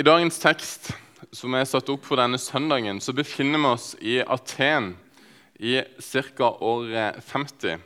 I 0.00 0.04
dagens 0.06 0.38
tekst 0.40 0.86
som 1.36 1.52
er 1.52 1.66
satt 1.68 1.90
opp 1.92 2.06
for 2.08 2.16
denne 2.16 2.38
søndagen, 2.40 3.02
så 3.04 3.12
befinner 3.12 3.60
vi 3.60 3.68
oss 3.68 3.88
i 4.00 4.14
Aten 4.22 4.94
i 5.60 5.74
ca. 6.00 6.48
år 6.56 7.18
50. 7.20 7.82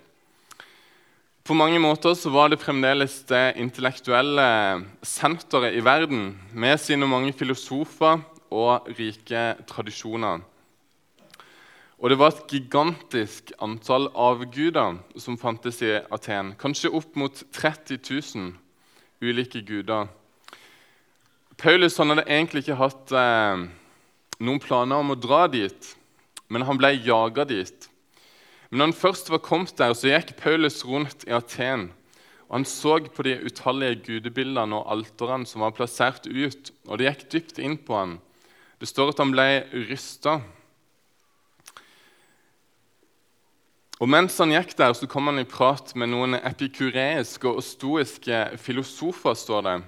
På 1.43 1.57
mange 1.59 1.81
måter 1.83 2.15
så 2.15 2.31
var 2.31 2.53
det 2.53 2.61
fremdeles 2.63 3.19
det 3.27 3.57
intellektuelle 3.59 4.47
senteret 5.03 5.75
i 5.75 5.83
verden, 5.83 6.39
med 6.53 6.79
sine 6.79 7.11
mange 7.11 7.35
filosofer 7.35 8.23
og 8.55 8.95
rike 8.95 9.47
tradisjoner. 9.67 10.45
Og 11.99 12.11
det 12.13 12.21
var 12.23 12.31
et 12.31 12.47
gigantisk 12.47 13.51
antall 13.59 14.13
avguder 14.15 15.01
som 15.19 15.41
fantes 15.41 15.83
i 15.83 15.97
Aten. 15.99 16.55
Kanskje 16.63 16.95
opp 16.95 17.19
mot 17.19 17.43
30 17.51 17.99
000 18.07 18.53
ulike 19.19 19.67
guder. 19.67 20.07
Paulus 21.59 21.99
hadde 22.01 22.25
egentlig 22.27 22.65
ikke 22.65 22.79
hatt 22.81 23.13
eh, 23.15 23.67
noen 24.43 24.63
planer 24.63 25.03
om 25.03 25.13
å 25.15 25.19
dra 25.19 25.45
dit, 25.51 25.91
men 26.51 26.65
han 26.67 26.79
ble 26.81 26.95
jaga 27.05 27.45
dit. 27.47 27.89
Men 28.71 28.81
når 28.81 28.89
han 28.89 28.97
først 28.99 29.31
var 29.31 29.45
kommet 29.45 29.77
der, 29.79 29.95
så 29.95 30.11
gikk 30.11 30.35
Paulus 30.41 30.81
rundt 30.87 31.23
i 31.29 31.35
Aten. 31.37 31.93
og 32.49 32.57
Han 32.59 32.67
så 32.67 32.99
på 33.07 33.23
de 33.23 33.37
utallige 33.47 34.01
gudebildene 34.09 34.81
og 34.81 34.91
alterne 34.91 35.47
som 35.47 35.63
var 35.63 35.77
plassert 35.77 36.27
ut, 36.27 36.73
og 36.89 36.99
det 36.99 37.07
gikk 37.07 37.25
dypt 37.31 37.63
inn 37.63 37.79
på 37.79 37.95
han. 38.01 38.19
Det 38.83 38.91
står 38.91 39.15
at 39.15 39.23
han 39.23 39.31
ble 39.31 39.49
rysta. 39.87 40.41
Og 44.03 44.11
Mens 44.11 44.41
han 44.43 44.51
gikk 44.51 44.75
der, 44.77 44.93
så 44.93 45.07
kom 45.07 45.31
han 45.31 45.39
i 45.39 45.47
prat 45.47 45.95
med 45.95 46.11
noen 46.11 46.35
epikureiske 46.43 47.47
og 47.47 47.63
stoiske 47.63 48.59
filosofer. 48.59 49.39
står 49.39 49.63
det. 49.63 49.79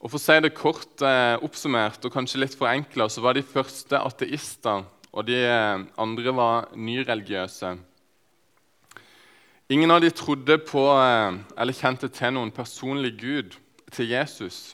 Og 0.00 0.08
For 0.08 0.16
å 0.16 0.22
si 0.22 0.36
det 0.40 0.54
kort 0.56 1.02
eh, 1.04 1.36
oppsummert 1.44 2.06
og 2.08 2.14
kanskje 2.14 2.40
litt 2.40 2.56
forenkla, 2.56 3.04
så 3.12 3.20
var 3.20 3.36
de 3.36 3.44
første 3.44 3.98
ateister, 4.00 4.86
og 5.12 5.26
de 5.28 5.36
eh, 5.44 5.82
andre 6.00 6.32
var 6.32 6.70
nyreligiøse. 6.72 7.74
Ingen 9.70 9.92
av 9.92 10.00
de 10.00 10.08
trodde 10.16 10.56
på 10.64 10.86
eh, 10.96 11.36
eller 11.52 11.76
kjente 11.76 12.08
til 12.16 12.32
noen 12.32 12.52
personlig 12.54 13.12
gud, 13.20 13.58
til 13.92 14.08
Jesus. 14.08 14.70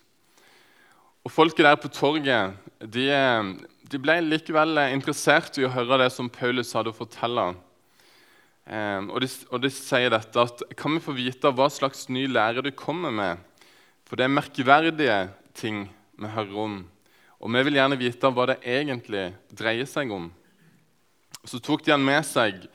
Og 1.26 1.34
Folket 1.34 1.66
der 1.66 1.80
på 1.80 1.90
torget 1.90 2.54
de, 2.78 3.08
eh, 3.10 3.50
de 3.90 4.02
ble 4.02 4.20
likevel 4.28 4.78
interessert 4.92 5.58
i 5.58 5.66
å 5.66 5.72
høre 5.74 6.04
det 6.04 6.12
som 6.14 6.30
Paulus 6.30 6.70
hadde 6.76 6.94
å 6.94 7.00
fortelle. 7.00 7.48
Og, 8.66 9.18
de, 9.22 9.28
og 9.54 9.60
de 9.62 9.68
sier 9.70 10.10
dette 10.10 10.42
at 10.42 10.62
Kan 10.74 10.96
vi 10.96 11.02
få 11.04 11.12
vite 11.14 11.52
hva 11.54 11.68
slags 11.70 12.08
ny 12.10 12.24
lære 12.26 12.64
du 12.66 12.72
kommer 12.74 13.12
med? 13.14 13.44
For 14.06 14.18
det 14.18 14.26
er 14.26 14.36
merkverdige 14.36 15.14
ting 15.58 15.86
vi 16.14 16.28
hører 16.30 16.58
om. 16.62 16.74
Og 17.42 17.50
vi 17.52 17.62
vil 17.66 17.78
gjerne 17.80 17.98
vite 17.98 18.30
hva 18.30 18.44
det 18.52 18.60
egentlig 18.62 19.28
dreier 19.50 19.88
seg 19.90 20.12
om. 20.14 20.28
Så 21.46 21.58
tok 21.62 21.82
de 21.84 21.92
han 21.94 22.04
med 22.06 22.22
seg 22.26 22.68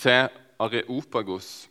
til 0.00 0.30
Areopagos. 0.58 1.68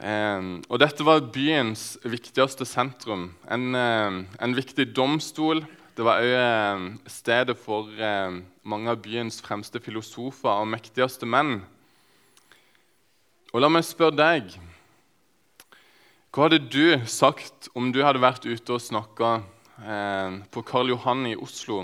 Eh, 0.00 0.46
og 0.64 0.80
dette 0.80 1.04
var 1.04 1.20
byens 1.32 1.98
viktigste 2.00 2.64
sentrum. 2.64 3.28
En, 3.44 3.74
eh, 3.76 4.24
en 4.40 4.56
viktig 4.56 4.88
domstol. 4.96 5.60
Det 5.96 6.06
var 6.06 6.24
òg 6.24 6.32
eh, 6.32 6.88
stedet 7.12 7.58
for 7.60 7.92
mange 8.64 8.88
av 8.88 9.02
byens 9.04 9.40
fremste 9.44 9.80
filosofer 9.84 10.56
og 10.56 10.72
mektigste 10.72 11.28
menn. 11.28 11.60
Og 13.52 13.60
la 13.60 13.68
meg 13.68 13.84
spørre 13.84 14.16
deg 14.16 14.54
hva 16.30 16.44
hadde 16.46 16.60
du 16.70 16.94
sagt 17.10 17.66
om 17.74 17.88
du 17.90 18.04
hadde 18.06 18.20
vært 18.22 18.44
ute 18.46 18.76
og 18.76 18.82
snakka 18.82 19.30
eh, 19.82 20.36
på 20.54 20.62
Karl 20.62 20.92
Johan 20.92 21.24
i 21.26 21.32
Oslo, 21.34 21.80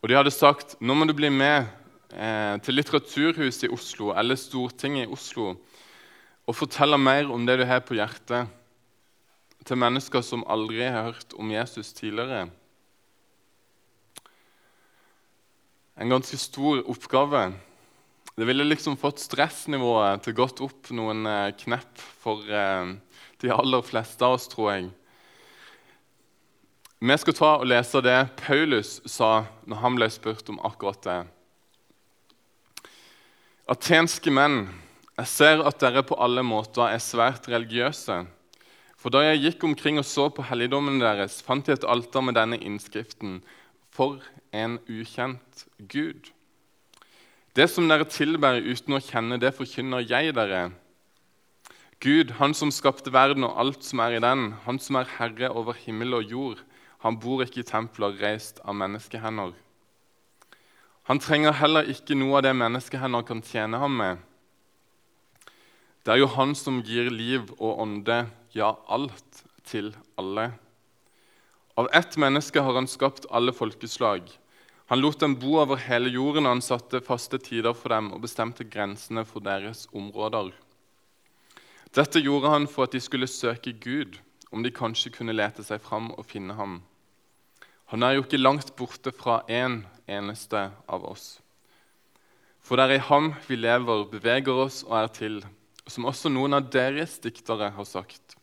og 0.00 0.08
de 0.08 0.16
hadde 0.16 0.32
sagt 0.32 0.78
nå 0.80 0.96
må 0.96 1.04
du 1.04 1.12
bli 1.18 1.28
med 1.28 1.68
eh, 2.16 2.56
til 2.64 2.78
Litteraturhuset 2.78 3.66
i 3.68 3.70
Oslo 3.76 4.14
eller 4.16 4.40
Stortinget 4.40 5.04
i 5.04 5.12
Oslo 5.12 5.50
og 5.52 6.56
fortelle 6.56 6.96
mer 6.96 7.28
om 7.28 7.44
det 7.44 7.58
du 7.60 7.66
har 7.68 7.84
på 7.84 7.98
hjertet, 7.98 8.48
til 9.68 9.78
mennesker 9.84 10.24
som 10.24 10.48
aldri 10.48 10.88
har 10.88 11.12
hørt 11.12 11.36
om 11.36 11.52
Jesus 11.52 11.92
tidligere? 11.92 12.48
En 16.00 16.08
ganske 16.10 16.40
stor 16.40 16.80
oppgave. 16.88 17.50
Det 18.32 18.48
ville 18.48 18.64
liksom 18.64 18.96
fått 18.96 19.20
stressnivået 19.20 20.24
til 20.24 20.40
godt 20.40 20.64
opp 20.64 20.88
noen 20.96 21.28
eh, 21.28 21.52
knepp 21.52 22.08
for 22.24 22.48
eh, 22.48 22.96
de 23.42 23.50
aller 23.52 23.82
fleste 23.84 24.24
av 24.24 24.38
oss, 24.38 24.48
tror 24.50 24.72
jeg. 24.72 24.90
Vi 27.02 27.16
skal 27.18 27.34
ta 27.34 27.48
og 27.58 27.66
lese 27.66 28.02
det 28.04 28.18
Paulus 28.38 29.00
sa 29.10 29.42
når 29.66 29.80
han 29.82 29.96
ble 29.98 30.06
spurt 30.14 30.50
om 30.52 30.60
akkurat 30.62 31.02
det. 31.02 31.16
Atenske 33.72 34.30
menn, 34.30 34.68
jeg 35.18 35.30
ser 35.30 35.64
at 35.66 35.80
dere 35.82 36.04
på 36.06 36.18
alle 36.22 36.44
måter 36.46 36.86
er 36.86 37.02
svært 37.02 37.48
religiøse. 37.50 38.22
For 39.02 39.10
da 39.10 39.24
jeg 39.24 39.40
gikk 39.42 39.66
omkring 39.66 39.98
og 39.98 40.06
så 40.06 40.28
på 40.30 40.44
helligdommen 40.46 41.00
deres, 41.02 41.40
fant 41.42 41.66
jeg 41.66 41.80
et 41.80 41.88
alter 41.90 42.22
med 42.22 42.38
denne 42.38 42.60
innskriften 42.62 43.40
For 43.92 44.22
en 44.56 44.78
ukjent 44.88 45.66
Gud. 45.90 46.30
Det 47.52 47.66
som 47.68 47.90
dere 47.90 48.06
tilbærer 48.08 48.64
uten 48.64 48.94
å 48.96 49.02
kjenne, 49.02 49.36
det 49.36 49.52
forkynner 49.58 50.06
jeg 50.06 50.32
dere. 50.38 50.70
Gud, 52.02 52.32
han 52.40 52.50
som 52.50 52.72
skapte 52.74 53.12
verden 53.14 53.44
og 53.46 53.54
alt 53.62 53.84
som 53.86 54.00
er 54.02 54.16
i 54.16 54.22
den, 54.22 54.56
han 54.64 54.80
som 54.82 54.96
er 54.98 55.10
herre 55.20 55.52
over 55.54 55.76
himmel 55.78 56.16
og 56.18 56.32
jord, 56.32 56.62
han 57.04 57.18
bor 57.22 57.44
ikke 57.44 57.60
i 57.62 57.66
templer 57.68 58.16
reist 58.18 58.58
av 58.66 58.74
menneskehender. 58.74 59.52
Han 61.06 61.22
trenger 61.22 61.54
heller 61.60 61.86
ikke 61.94 62.16
noe 62.18 62.40
av 62.40 62.46
det 62.46 62.56
menneskehender 62.58 63.22
kan 63.26 63.42
tjene 63.46 63.78
ham 63.78 63.94
med. 64.00 64.18
Det 66.02 66.16
er 66.16 66.18
jo 66.24 66.32
han 66.34 66.56
som 66.58 66.80
gir 66.82 67.10
liv 67.14 67.46
og 67.60 67.84
ånde, 67.84 68.24
ja, 68.50 68.72
alt 68.90 69.44
til 69.62 69.92
alle. 70.18 70.48
Av 71.78 71.86
ett 71.94 72.18
menneske 72.18 72.66
har 72.66 72.74
han 72.74 72.90
skapt 72.90 73.30
alle 73.30 73.54
folkeslag. 73.54 74.26
Han 74.90 75.00
lot 75.00 75.22
dem 75.22 75.38
bo 75.38 75.54
over 75.62 75.78
hele 75.86 76.10
jorden, 76.10 76.50
og 76.50 76.56
han 76.58 76.66
satte 76.66 77.04
faste 77.06 77.38
tider 77.38 77.78
for 77.78 77.94
dem 77.94 78.10
og 78.10 78.26
bestemte 78.26 78.66
grensene 78.66 79.22
for 79.24 79.46
deres 79.46 79.86
områder. 79.94 80.50
Dette 81.92 82.22
gjorde 82.24 82.48
han 82.48 82.66
for 82.70 82.86
at 82.86 82.94
de 82.96 83.00
skulle 83.04 83.28
søke 83.28 83.74
Gud, 83.76 84.16
om 84.52 84.62
de 84.64 84.72
kanskje 84.72 85.12
kunne 85.12 85.34
lete 85.36 85.64
seg 85.64 85.80
fram 85.84 86.10
og 86.16 86.24
finne 86.24 86.56
ham. 86.56 86.80
Han 87.92 88.04
er 88.04 88.16
jo 88.16 88.22
ikke 88.24 88.40
langt 88.40 88.72
borte 88.78 89.12
fra 89.12 89.42
en 89.52 89.82
eneste 90.08 90.70
av 90.88 91.04
oss. 91.04 91.42
For 92.64 92.78
det 92.78 92.86
er 92.86 92.96
i 92.96 93.06
ham 93.10 93.32
vi 93.44 93.58
lever, 93.58 94.06
beveger 94.08 94.62
oss 94.64 94.80
og 94.86 94.96
er 95.02 95.10
til, 95.12 95.40
som 95.84 96.06
også 96.08 96.32
noen 96.32 96.56
av 96.56 96.70
deres 96.72 97.18
diktere 97.20 97.72
har 97.76 97.88
sagt. 97.88 98.38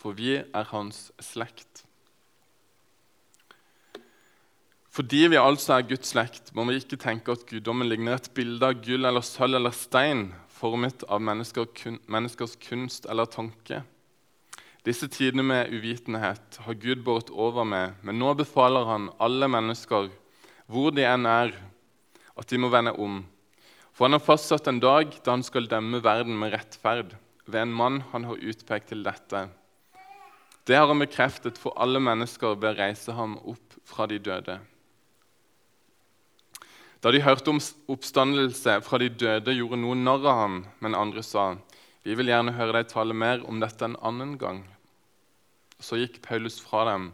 For 0.00 0.16
vi 0.16 0.38
er 0.38 0.70
hans 0.70 1.10
slekt. 1.20 1.82
Fordi 4.94 5.26
vi 5.26 5.40
altså 5.40 5.74
er 5.74 5.88
Guds 5.90 6.12
slekt, 6.14 6.52
må 6.54 6.64
vi 6.68 6.78
ikke 6.78 7.00
tenke 7.02 7.34
at 7.34 7.44
guddommen 7.50 7.88
ligner 7.90 8.16
et 8.16 8.30
bilde 8.32 8.64
av 8.64 8.78
gull 8.80 9.04
eller 9.04 9.26
sølv 9.26 9.58
eller 9.58 9.74
stein, 9.74 10.28
formet 10.64 11.04
av 11.12 11.20
mennesker, 11.20 11.68
kun, 11.76 11.98
menneskers 12.08 12.56
kunst 12.62 13.04
eller 13.10 13.28
tanke. 13.28 13.82
Disse 14.84 15.10
tidene 15.12 15.44
med 15.44 15.72
uvitenhet 15.72 16.58
har 16.64 16.78
Gud 16.80 17.02
båret 17.04 17.32
over 17.32 17.66
med, 17.68 17.98
men 18.04 18.18
nå 18.20 18.32
befaler 18.38 18.88
han 18.88 19.10
alle 19.20 19.48
mennesker, 19.52 20.08
hvor 20.68 20.94
de 20.96 21.04
enn 21.04 21.28
er, 21.28 21.52
at 22.36 22.48
de 22.48 22.60
må 22.60 22.70
vende 22.72 22.94
om. 22.96 23.20
For 23.92 24.08
han 24.08 24.16
har 24.16 24.24
fastsatt 24.24 24.68
en 24.70 24.80
dag 24.80 25.12
da 25.24 25.36
han 25.36 25.44
skal 25.44 25.68
dømme 25.68 26.00
verden 26.04 26.36
med 26.40 26.56
rettferd, 26.56 27.12
ved 27.44 27.60
en 27.60 27.76
mann 27.76 28.00
han 28.14 28.24
har 28.30 28.40
utpekt 28.40 28.88
til 28.92 29.04
dette. 29.04 29.46
Det 30.64 30.78
har 30.80 30.88
han 30.88 31.04
bekreftet 31.04 31.60
for 31.60 31.76
alle 31.76 32.00
mennesker 32.00 32.56
ved 32.56 32.70
å 32.72 32.78
reise 32.78 33.12
ham 33.12 33.36
opp 33.44 33.76
fra 33.84 34.08
de 34.08 34.16
døde. 34.16 34.62
Da 37.04 37.10
de 37.12 37.20
hørte 37.20 37.52
om 37.52 37.58
oppstandelse 37.92 38.78
fra 38.80 38.96
de 38.96 39.10
døde, 39.12 39.52
gjorde 39.52 39.76
noen 39.76 40.06
narr 40.06 40.22
av 40.24 40.38
ham, 40.38 40.54
men 40.80 40.94
andre 40.96 41.22
sa, 41.22 41.58
'Vi 42.02 42.14
vil 42.16 42.30
gjerne 42.32 42.56
høre 42.56 42.72
deg 42.72 42.88
tale 42.88 43.12
mer 43.12 43.44
om 43.44 43.60
dette 43.60 43.84
en 43.84 43.96
annen 44.00 44.38
gang.' 44.38 44.64
Så 45.80 46.00
gikk 46.00 46.22
Paulus 46.22 46.58
fra 46.60 46.86
dem, 46.88 47.12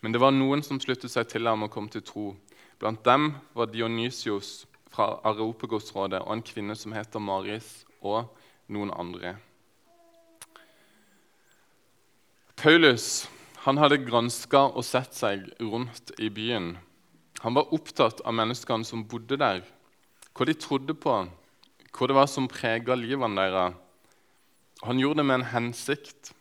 men 0.00 0.12
det 0.12 0.22
var 0.22 0.30
noen 0.32 0.62
som 0.62 0.80
sluttet 0.80 1.10
seg 1.10 1.28
til 1.28 1.46
ham 1.46 1.64
og 1.64 1.70
kom 1.70 1.88
til 1.88 2.00
tro. 2.00 2.36
Blant 2.78 3.04
dem 3.04 3.34
var 3.52 3.66
Dionysios 3.66 4.64
fra 4.88 5.20
Areopagosrådet 5.22 6.22
og 6.22 6.32
en 6.32 6.42
kvinne 6.42 6.74
som 6.74 6.92
heter 6.92 7.20
Maris, 7.20 7.84
og 8.00 8.32
noen 8.68 8.90
andre. 8.90 9.36
Paulus 12.56 13.28
han 13.66 13.76
hadde 13.76 13.98
granska 13.98 14.72
og 14.72 14.84
sett 14.84 15.12
seg 15.12 15.44
rundt 15.60 16.10
i 16.18 16.30
byen 16.30 16.78
han 17.46 17.54
var 17.54 17.68
opptatt 17.70 18.24
av 18.26 18.34
menneskene 18.34 18.82
som 18.82 19.04
bodde 19.06 19.36
der, 19.38 19.60
hva 20.34 20.46
de 20.48 20.54
trodde 20.58 20.96
på, 20.98 21.12
hva 21.94 22.06
det 22.10 22.14
var 22.16 22.26
som 22.26 22.48
prega 22.50 22.96
livene 22.98 23.38
deres. 23.38 23.76
Han 24.82 24.98
gjorde 24.98 25.20
det 25.20 25.26
med 25.28 25.38
en 25.38 25.50
hensikt. 25.52 26.32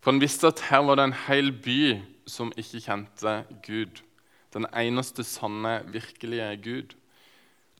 For 0.00 0.14
han 0.14 0.22
visste 0.22 0.48
at 0.48 0.62
her 0.70 0.86
var 0.88 0.96
det 0.96 1.04
en 1.10 1.18
hel 1.26 1.52
by 1.60 1.76
som 2.24 2.54
ikke 2.56 2.80
kjente 2.86 3.34
Gud, 3.66 4.00
den 4.56 4.64
eneste 4.72 5.26
sanne, 5.28 5.74
virkelige 5.92 6.48
Gud. 6.64 6.96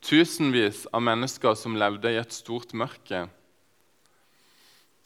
Tusenvis 0.05 0.83
av 0.93 1.01
mennesker 1.01 1.57
som 1.57 1.81
levde 1.81 2.13
i 2.13 2.21
et 2.21 2.37
stort 2.37 2.77
mørke. 2.77 3.23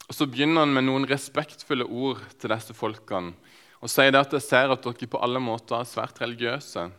Og 0.10 0.12
Så 0.12 0.28
begynner 0.28 0.68
han 0.68 0.76
med 0.76 0.90
noen 0.90 1.08
respektfulle 1.08 1.88
ord 1.88 2.20
til 2.36 2.52
disse 2.52 2.76
folkene 2.76 3.32
og 3.80 3.92
sier 3.92 4.12
det 4.12 4.20
at 4.20 4.34
jeg 4.36 4.44
ser 4.44 4.74
at 4.74 4.84
dere 4.84 5.08
på 5.08 5.22
alle 5.24 5.40
måter 5.40 5.80
er 5.80 5.88
svært 5.88 6.20
religiøse. 6.20 6.90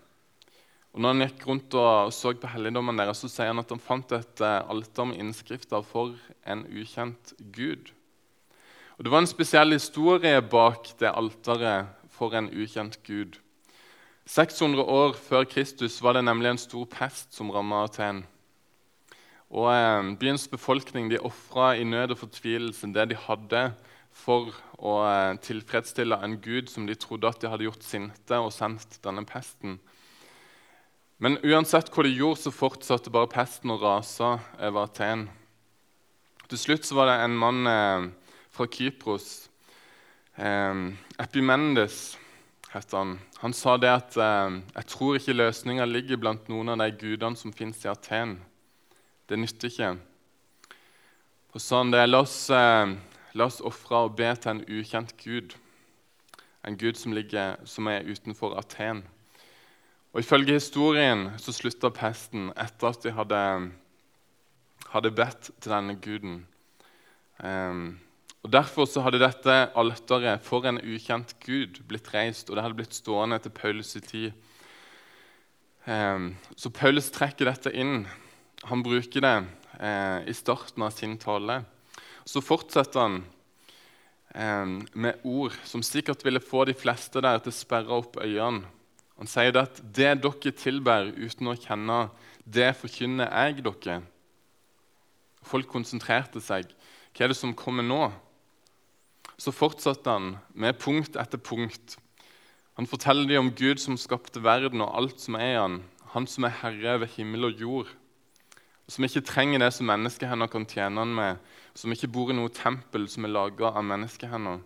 Og 0.91 1.03
når 1.03 1.13
han 1.13 1.25
gikk 1.27 1.45
rundt 1.47 1.75
og 1.79 2.13
så 2.15 2.33
på 2.35 2.51
helligdommen 2.51 2.99
deres, 2.99 3.21
så 3.23 3.29
sier 3.31 3.53
han 3.53 3.63
at 3.63 3.71
han 3.71 3.83
fant 3.83 4.11
et 4.17 4.43
eh, 4.43 4.71
alter 4.73 5.07
med 5.07 5.21
innskrifter 5.23 5.85
for 5.87 6.17
en 6.43 6.65
ukjent 6.67 7.35
gud. 7.55 7.93
Og 8.99 9.05
Det 9.05 9.13
var 9.13 9.23
en 9.23 9.31
spesiell 9.31 9.77
historie 9.77 10.41
bak 10.43 10.91
det 10.99 11.13
alteret 11.13 11.93
for 12.11 12.35
en 12.35 12.51
ukjent 12.51 12.99
gud. 13.07 13.39
600 14.27 14.83
år 14.83 15.15
før 15.17 15.47
Kristus 15.49 16.01
var 16.03 16.17
det 16.17 16.25
nemlig 16.25 16.51
en 16.51 16.61
stor 16.61 16.85
pest 16.91 17.33
som 17.35 17.53
ramma 17.55 17.85
Aten. 17.85 18.25
Og 19.51 19.71
eh, 19.75 20.11
Byens 20.17 20.49
befolkning 20.49 21.13
de 21.13 21.23
ofra 21.23 21.75
i 21.77 21.85
nød 21.85 22.17
og 22.17 22.25
fortvilelse 22.25 22.91
det 22.95 23.11
de 23.13 23.21
hadde 23.29 23.65
for 24.13 24.53
å 24.81 24.97
eh, 25.07 25.39
tilfredsstille 25.45 26.19
en 26.25 26.37
gud 26.43 26.71
som 26.73 26.87
de 26.89 26.97
trodde 26.99 27.29
at 27.29 27.41
de 27.41 27.51
hadde 27.51 27.67
gjort 27.67 27.87
sinte 27.87 28.39
og 28.41 28.53
sendt 28.55 28.99
denne 29.05 29.25
pesten. 29.29 29.79
Men 31.21 31.37
uansett 31.45 31.91
hva 31.93 32.05
de 32.07 32.15
gjorde, 32.15 32.47
så 32.47 32.55
fortsatte 32.55 33.13
bare 33.13 33.29
pesten 33.29 33.73
å 33.75 33.81
rase 33.81 34.33
over 34.57 34.87
Aten. 34.87 35.27
Til 36.49 36.59
slutt 36.59 36.89
så 36.89 36.97
var 36.97 37.11
det 37.11 37.19
en 37.25 37.37
mann 37.39 37.69
eh, 37.69 38.09
fra 38.51 38.67
Kypros, 38.67 39.51
eh, 40.41 40.89
Epimendes 41.21 42.17
het 42.71 42.93
han. 42.95 43.19
Han 43.43 43.53
sa 43.53 43.77
det 43.77 43.91
at 43.91 44.17
eh, 44.17 44.61
'jeg 44.75 44.87
tror 44.87 45.17
ikke 45.17 45.37
løsninga 45.37 45.85
ligger 45.85 46.17
blant 46.17 46.49
noen 46.49 46.69
av 46.69 46.79
de 46.79 46.91
gudene 46.93 47.37
som 47.37 47.53
fins 47.53 47.85
i 47.85 47.89
Aten'. 47.89 48.39
Det 49.29 49.39
nytter 49.39 49.69
ikke. 49.69 49.99
Og 51.55 51.61
sa 51.61 51.79
han 51.79 51.91
det, 51.91 52.09
la 52.09 52.21
oss 52.23 52.51
eh, 52.51 52.95
La 53.35 53.47
oss 53.47 53.61
ofre 53.63 54.05
og 54.07 54.17
be 54.19 54.29
til 54.35 54.51
en 54.57 54.65
ukjent 54.67 55.15
gud, 55.23 55.55
en 56.67 56.77
gud 56.79 56.99
som, 56.99 57.15
ligger, 57.15 57.61
som 57.65 57.87
er 57.87 58.07
utenfor 58.09 58.57
Aten. 58.59 59.05
Og 60.13 60.25
Ifølge 60.25 60.57
historien 60.59 61.29
så 61.39 61.55
slutta 61.55 61.93
pesten 61.95 62.51
etter 62.59 62.91
at 62.91 63.05
de 63.05 63.13
hadde, 63.15 63.43
hadde 64.91 65.13
bedt 65.15 65.51
til 65.63 65.71
denne 65.71 65.95
guden. 66.03 66.41
Um, 67.39 68.01
og 68.43 68.53
Derfor 68.53 68.89
så 68.89 69.05
hadde 69.05 69.21
dette 69.23 69.57
alteret 69.79 70.43
for 70.43 70.67
en 70.67 70.81
ukjent 70.83 71.37
gud 71.45 71.79
blitt 71.87 72.11
reist, 72.15 72.51
og 72.51 72.57
det 72.57 72.65
hadde 72.65 72.79
blitt 72.81 72.97
stående 72.97 73.39
til 73.39 73.55
Paulus' 73.55 73.97
i 73.97 74.01
tid. 74.01 74.33
Um, 75.87 76.35
så 76.57 76.71
Paulus 76.71 77.11
trekker 77.15 77.47
dette 77.47 77.71
inn. 77.73 78.09
Han 78.67 78.83
bruker 78.83 79.23
det 79.23 79.37
uh, 79.79 80.27
i 80.27 80.35
starten 80.35 80.83
av 80.83 80.91
sin 80.97 81.19
tale. 81.21 81.63
Så 82.31 82.43
fortsetter 82.45 83.03
han 83.03 83.17
eh, 84.35 84.67
med 84.95 85.25
ord 85.27 85.57
som 85.67 85.83
sikkert 85.83 86.23
ville 86.27 86.43
få 86.43 86.63
de 86.69 86.77
fleste 86.79 87.23
der 87.25 87.41
til 87.43 87.51
å 87.51 87.57
sperre 87.57 87.97
opp 87.97 88.21
øynene. 88.23 88.69
Han 89.21 89.29
sier 89.29 89.53
det 89.53 89.63
at 89.67 89.81
'det 89.83 90.23
dere 90.23 90.53
tilber 90.57 91.11
uten 91.13 91.51
å 91.51 91.59
kjenne, 91.59 92.09
det 92.47 92.71
forkynner 92.79 93.29
jeg 93.29 93.65
dere'. 93.67 94.03
Folk 95.43 95.69
konsentrerte 95.69 96.41
seg. 96.41 96.71
Hva 97.13 97.25
er 97.25 97.29
det 97.29 97.37
som 97.37 97.53
kommer 97.53 97.85
nå? 97.85 98.13
Så 99.37 99.53
fortsatte 99.53 100.09
han 100.09 100.39
med 100.55 100.79
punkt 100.79 101.17
etter 101.21 101.37
punkt. 101.37 101.99
Han 102.79 102.87
forteller 102.87 103.29
dem 103.29 103.49
om 103.49 103.53
Gud 103.53 103.77
som 103.77 103.97
skapte 103.97 104.41
verden 104.41 104.81
og 104.81 104.95
alt 104.97 105.21
som 105.21 105.35
er 105.35 105.53
i 105.53 105.61
han, 105.61 105.83
han 106.15 106.27
som 106.27 106.45
er 106.45 106.57
herre 106.63 106.95
over 106.95 107.07
himmel 107.07 107.51
og 107.51 107.61
jord 107.61 107.93
som 108.91 109.07
ikke 109.07 109.23
trenger 109.27 109.63
det 109.63 109.71
som 109.75 109.87
menneskehender 109.87 110.51
kan 110.51 110.67
tjene 110.69 111.05
han 111.05 111.15
med, 111.15 111.39
som 111.79 111.93
ikke 111.95 112.11
bor 112.11 112.33
i 112.33 112.37
noe 112.37 112.51
tempel 112.55 113.07
som 113.11 113.27
er 113.27 113.35
laga 113.35 113.71
av 113.71 113.87
menneskehender. 113.87 114.59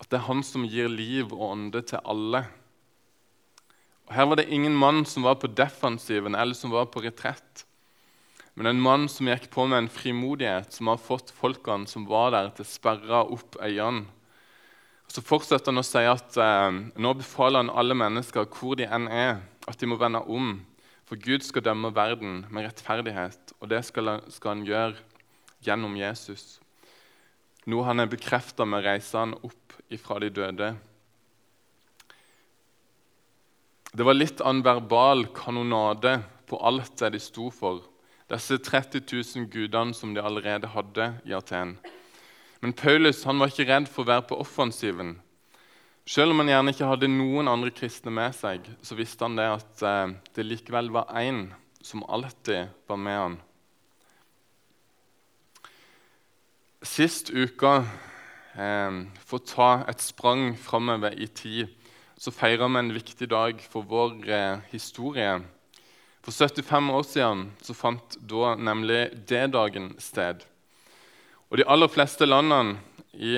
At 0.00 0.08
det 0.08 0.20
er 0.20 0.28
han 0.30 0.40
som 0.46 0.64
gir 0.64 0.88
liv 0.88 1.34
og 1.34 1.50
ånde 1.50 1.82
til 1.90 2.00
alle. 2.08 2.46
Og 4.08 4.14
Her 4.16 4.30
var 4.30 4.40
det 4.40 4.48
ingen 4.48 4.76
mann 4.76 5.04
som 5.06 5.26
var 5.28 5.36
på 5.38 5.52
defensiven 5.52 6.34
eller 6.34 6.56
som 6.56 6.72
var 6.72 6.88
på 6.88 7.04
retrett, 7.04 7.66
men 8.58 8.66
en 8.66 8.80
mann 8.82 9.06
som 9.08 9.28
gikk 9.30 9.46
på 9.52 9.68
med 9.70 9.84
en 9.84 9.92
frimodighet 9.92 10.74
som 10.74 10.88
har 10.90 10.98
fått 11.00 11.30
folkene 11.32 11.86
som 11.88 12.08
var 12.08 12.32
der, 12.34 12.50
til 12.56 12.66
å 12.66 12.68
sperre 12.68 13.20
opp 13.36 13.60
øynene. 13.60 14.08
Så 15.10 15.22
fortsetter 15.26 15.72
han 15.72 15.82
å 15.82 15.86
si 15.86 16.02
at 16.06 16.36
eh, 16.38 16.80
nå 17.02 17.12
befaler 17.18 17.64
han 17.64 17.72
alle 17.74 17.96
mennesker, 17.98 18.46
hvor 18.46 18.76
de 18.78 18.86
enn 18.86 19.08
er, 19.10 19.40
at 19.66 19.78
de 19.80 19.88
må 19.90 19.98
vende 19.98 20.20
om 20.22 20.52
for 21.10 21.18
Gud 21.18 21.42
skal 21.42 21.64
dømme 21.66 21.90
verden 21.90 22.44
med 22.54 22.68
rettferdighet, 22.68 23.50
og 23.58 23.66
det 23.72 23.80
skal, 23.82 24.20
skal 24.30 24.52
han 24.54 24.60
gjøre 24.62 24.92
gjennom 25.66 25.96
Jesus. 25.98 26.60
Noe 27.66 27.82
han 27.88 27.98
er 27.98 28.12
bekrefta 28.12 28.62
med 28.62 28.78
å 28.78 28.84
reise 28.84 29.18
han 29.18 29.32
opp 29.34 29.74
ifra 29.90 30.20
de 30.22 30.28
døde. 30.30 30.68
Det 33.90 34.06
var 34.06 34.14
litt 34.14 34.38
av 34.38 34.54
en 34.54 34.62
verbal 34.62 35.26
kanonade 35.34 36.20
på 36.46 36.60
alt 36.62 36.94
det 37.02 37.10
de 37.16 37.22
sto 37.24 37.48
for, 37.50 37.82
disse 38.30 38.60
30 38.62 39.02
000 39.02 39.50
gudene 39.50 39.96
som 39.98 40.14
de 40.14 40.22
allerede 40.22 40.70
hadde 40.70 41.10
i 41.26 41.34
Aten. 41.34 41.74
Men 42.62 42.76
Paulus 42.78 43.24
han 43.26 43.42
var 43.42 43.50
ikke 43.50 43.66
redd 43.66 43.90
for 43.90 44.06
å 44.06 44.12
være 44.12 44.28
på 44.30 44.38
offensiven. 44.46 45.16
Selv 46.08 46.32
om 46.32 46.40
han 46.40 46.48
gjerne 46.50 46.72
ikke 46.72 46.88
hadde 46.88 47.10
noen 47.12 47.48
andre 47.50 47.72
kristne 47.74 48.12
med 48.14 48.34
seg, 48.36 48.64
så 48.82 48.96
visste 48.98 49.26
han 49.26 49.36
det 49.38 49.48
at 49.52 49.82
eh, 49.84 50.14
det 50.36 50.46
likevel 50.46 50.90
var 50.94 51.12
én 51.20 51.48
som 51.84 52.04
alltid 52.08 52.72
var 52.88 53.00
med 53.00 53.18
han. 53.18 53.36
Sist 56.80 57.28
uke, 57.30 57.74
eh, 58.56 58.98
for 59.28 59.38
å 59.38 59.46
ta 59.52 59.70
et 59.92 60.00
sprang 60.00 60.54
framover 60.56 61.14
i 61.20 61.28
tid, 61.28 61.68
så 62.20 62.32
feira 62.32 62.68
vi 62.68 62.80
en 62.80 62.92
viktig 62.92 63.28
dag 63.30 63.60
for 63.60 63.84
vår 63.88 64.16
eh, 64.28 64.66
historie. 64.72 65.38
For 66.24 66.32
75 66.32 66.90
år 66.96 67.04
siden 67.08 67.46
så 67.64 67.76
fant 67.76 68.16
da 68.28 68.54
nemlig 68.56 69.06
D-dagen 69.28 69.94
sted. 70.00 70.42
Og 71.48 71.60
de 71.60 71.68
aller 71.68 71.88
fleste 71.88 72.28
landene 72.28 72.76
i 73.16 73.36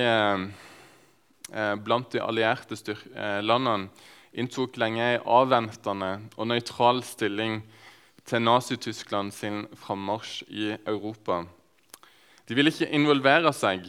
blant 1.85 2.09
de 2.13 2.21
allierte 2.25 2.79
eh, 2.95 3.41
landene 3.45 3.91
inntok 4.33 4.79
lenge 4.81 5.05
en 5.05 5.27
avventende 5.29 6.13
og 6.39 6.49
nøytral 6.49 7.03
stilling 7.05 7.61
til 8.25 8.41
Nazi-Tyskland 8.41 9.33
sin 9.37 9.67
frammarsj 9.77 10.47
i 10.49 10.71
Europa. 10.87 11.43
De 12.49 12.57
ville 12.57 12.73
ikke 12.73 12.89
involvere 12.97 13.53
seg, 13.53 13.85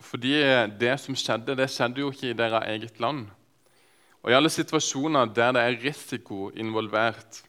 fordi 0.00 0.36
det 0.80 0.94
som 1.02 1.16
skjedde, 1.18 1.56
det 1.58 1.68
skjedde 1.72 2.04
jo 2.04 2.12
ikke 2.12 2.30
i 2.30 2.38
deres 2.38 2.68
eget 2.70 3.00
land. 3.02 3.26
Og 4.22 4.30
I 4.30 4.36
alle 4.36 4.52
situasjoner 4.52 5.32
der 5.34 5.56
det 5.56 5.64
er 5.64 5.80
risiko 5.82 6.50
involvert, 6.54 7.42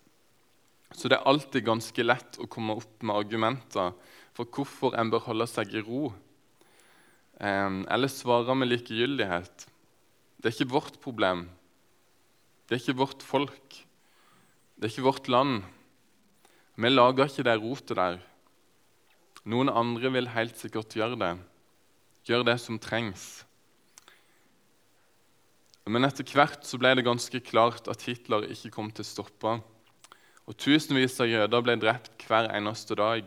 så 0.92 1.08
det 1.08 1.20
er 1.20 1.30
alltid 1.30 1.68
ganske 1.68 2.04
lett 2.04 2.40
å 2.42 2.50
komme 2.52 2.76
opp 2.80 3.04
med 3.04 3.16
argumenter 3.16 3.94
for 4.36 4.48
hvorfor 4.48 4.98
en 5.00 5.12
bør 5.12 5.28
holde 5.30 5.48
seg 5.48 5.72
i 5.76 5.84
ro 5.86 6.10
eller 7.42 8.12
svarer 8.12 8.54
med 8.58 8.70
likegyldighet. 8.70 9.68
Det 10.38 10.50
er 10.50 10.56
ikke 10.56 10.74
vårt 10.74 10.98
problem. 11.02 11.48
Det 12.70 12.78
er 12.78 12.84
ikke 12.84 13.00
vårt 13.02 13.24
folk. 13.26 13.78
Det 14.78 14.88
er 14.88 14.94
ikke 14.94 15.08
vårt 15.10 15.28
land. 15.30 15.62
Vi 16.78 16.90
lager 16.90 17.30
ikke 17.30 17.46
det 17.46 17.58
rotet 17.62 17.98
der. 17.98 18.20
Noen 19.50 19.70
andre 19.74 20.12
vil 20.14 20.30
helt 20.36 20.58
sikkert 20.58 20.94
gjøre 20.94 21.18
det. 21.18 21.32
Gjøre 22.30 22.46
det 22.52 22.58
som 22.62 22.78
trengs. 22.82 23.44
Men 25.90 26.06
etter 26.06 26.26
hvert 26.30 26.66
så 26.68 26.78
ble 26.78 26.94
det 26.98 27.06
ganske 27.08 27.42
klart 27.42 27.90
at 27.90 28.06
Hitler 28.06 28.46
ikke 28.54 28.70
kom 28.74 28.92
til 28.94 29.02
å 29.02 29.10
stoppe. 29.10 29.56
Og 30.46 30.58
Tusenvis 30.62 31.18
av 31.24 31.30
jøder 31.30 31.66
ble 31.66 31.78
drept 31.82 32.26
hver 32.28 32.52
eneste 32.54 32.98
dag. 32.98 33.26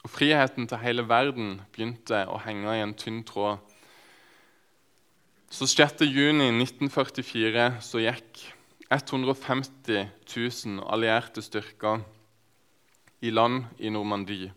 Og 0.00 0.10
friheten 0.10 0.68
til 0.68 0.78
hele 0.80 1.08
verden 1.08 1.60
begynte 1.74 2.24
å 2.28 2.38
henge 2.40 2.72
i 2.72 2.84
en 2.84 2.94
tynn 2.96 3.24
tråd. 3.28 3.58
Så 5.50 5.64
6.6.1944 5.68 7.80
så 7.84 7.98
gikk 8.00 8.40
150 8.90 10.08
000 10.24 10.80
allierte 10.88 11.42
styrker 11.44 12.00
i 13.20 13.30
land 13.34 13.64
i 13.78 13.90
Normandie. 13.92 14.52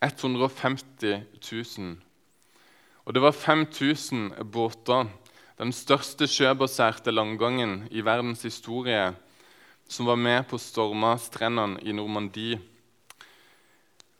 150 0.00 1.22
000. 1.50 1.96
Og 3.06 3.14
det 3.14 3.22
var 3.22 3.32
5000 3.32 4.32
båter, 4.52 5.06
den 5.58 5.72
største 5.72 6.26
sjøbaserte 6.28 7.10
landgangen 7.10 7.88
i 7.90 8.04
verdens 8.04 8.42
historie, 8.44 9.14
som 9.88 10.06
var 10.06 10.16
med 10.20 10.44
på 10.46 10.56
å 10.58 10.62
storme 10.62 11.18
strendene 11.22 11.80
i 11.82 11.92
Normandie 11.96 12.60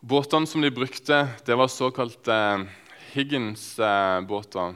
Båtene 0.07 0.47
som 0.47 0.63
de 0.63 0.71
brukte, 0.71 1.29
det 1.47 1.55
var 1.59 1.67
såkalte 1.67 2.67
Higgins-båter. 3.11 4.75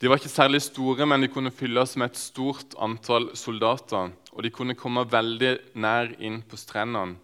De 0.00 0.08
var 0.08 0.16
ikke 0.16 0.32
særlig 0.32 0.62
store, 0.64 1.04
men 1.04 1.20
de 1.20 1.28
kunne 1.28 1.52
fylles 1.52 1.92
med 2.00 2.08
et 2.14 2.20
stort 2.22 2.72
antall 2.80 3.28
soldater. 3.36 4.14
Og 4.32 4.40
de 4.46 4.52
kunne 4.56 4.78
komme 4.78 5.04
veldig 5.04 5.50
nær 5.84 6.14
inn 6.16 6.40
på 6.48 6.56
strendene. 6.56 7.18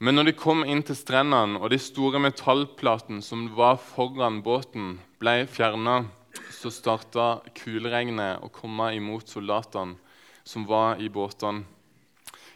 Men 0.00 0.16
når 0.16 0.30
de 0.30 0.36
kom 0.46 0.64
inn 0.64 0.80
til 0.80 0.96
strendene, 0.96 1.60
og 1.60 1.68
de 1.68 1.82
store 1.82 2.24
metallplatene 2.24 3.20
som 3.20 3.50
var 3.52 3.76
foran 3.76 4.40
båten, 4.40 4.96
ble 5.20 5.42
fjerna, 5.44 6.06
så 6.56 6.72
starta 6.72 7.28
kuleregnet 7.60 8.40
å 8.40 8.48
komme 8.48 8.94
imot 8.96 9.28
soldatene 9.28 10.00
som 10.40 10.64
var 10.64 11.04
i 11.04 11.12
båtene. 11.12 11.73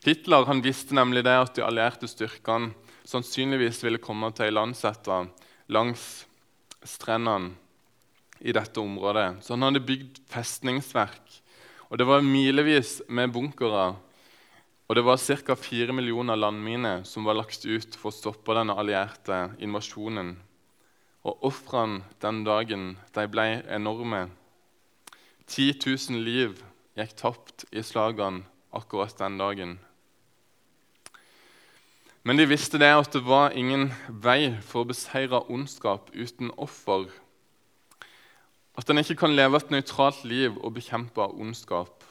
Hitler 0.04 0.46
han 0.46 0.62
visste 0.62 0.94
nemlig 0.94 1.24
det 1.26 1.34
at 1.34 1.56
de 1.56 1.64
allierte 1.66 2.08
styrkene 2.10 2.74
sannsynligvis 3.08 3.80
ville 3.84 4.00
komme 4.02 4.30
til 4.36 4.52
ilandsette 4.52 5.22
langs 5.72 6.04
strendene 6.86 7.54
i 8.38 8.54
dette 8.54 8.80
området. 8.80 9.40
Så 9.42 9.56
han 9.56 9.66
hadde 9.66 9.84
bygd 9.84 10.20
festningsverk. 10.30 11.38
Og 11.88 11.98
det 11.98 12.06
var 12.06 12.22
milevis 12.24 12.98
med 13.08 13.32
bunkere. 13.34 13.96
Og 14.88 14.96
det 14.96 15.04
var 15.04 15.18
ca. 15.18 15.56
4 15.56 15.92
millioner 15.92 16.36
landminer 16.36 17.02
som 17.04 17.26
var 17.26 17.36
lagt 17.36 17.64
ut 17.66 17.96
for 17.96 18.12
å 18.12 18.14
stoppe 18.14 18.54
den 18.56 18.70
allierte 18.72 19.48
invasjonen. 19.58 20.36
Og 21.26 21.48
ofrene 21.50 22.04
den 22.22 22.44
dagen 22.46 22.94
de 23.16 23.26
ble 23.28 23.48
enorme. 23.66 24.28
10 25.48 25.80
000 25.80 26.22
liv 26.24 26.62
gikk 26.96 27.14
tapt 27.18 27.66
i 27.72 27.82
slagene 27.82 28.44
akkurat 28.72 29.16
den 29.18 29.38
dagen. 29.40 29.78
Men 32.28 32.36
de 32.36 32.44
visste 32.44 32.76
det 32.76 32.90
at 32.92 33.14
det 33.16 33.22
var 33.24 33.54
ingen 33.56 33.86
vei 34.20 34.50
for 34.60 34.84
å 34.84 34.88
beseire 34.90 35.38
ondskap 35.48 36.10
uten 36.12 36.50
offer. 36.60 37.06
At 38.76 38.92
en 38.92 39.00
ikke 39.00 39.16
kan 39.22 39.32
leve 39.32 39.56
et 39.56 39.72
nøytralt 39.72 40.26
liv 40.28 40.58
og 40.60 40.74
bekjempe 40.76 41.24
ondskap. 41.24 42.04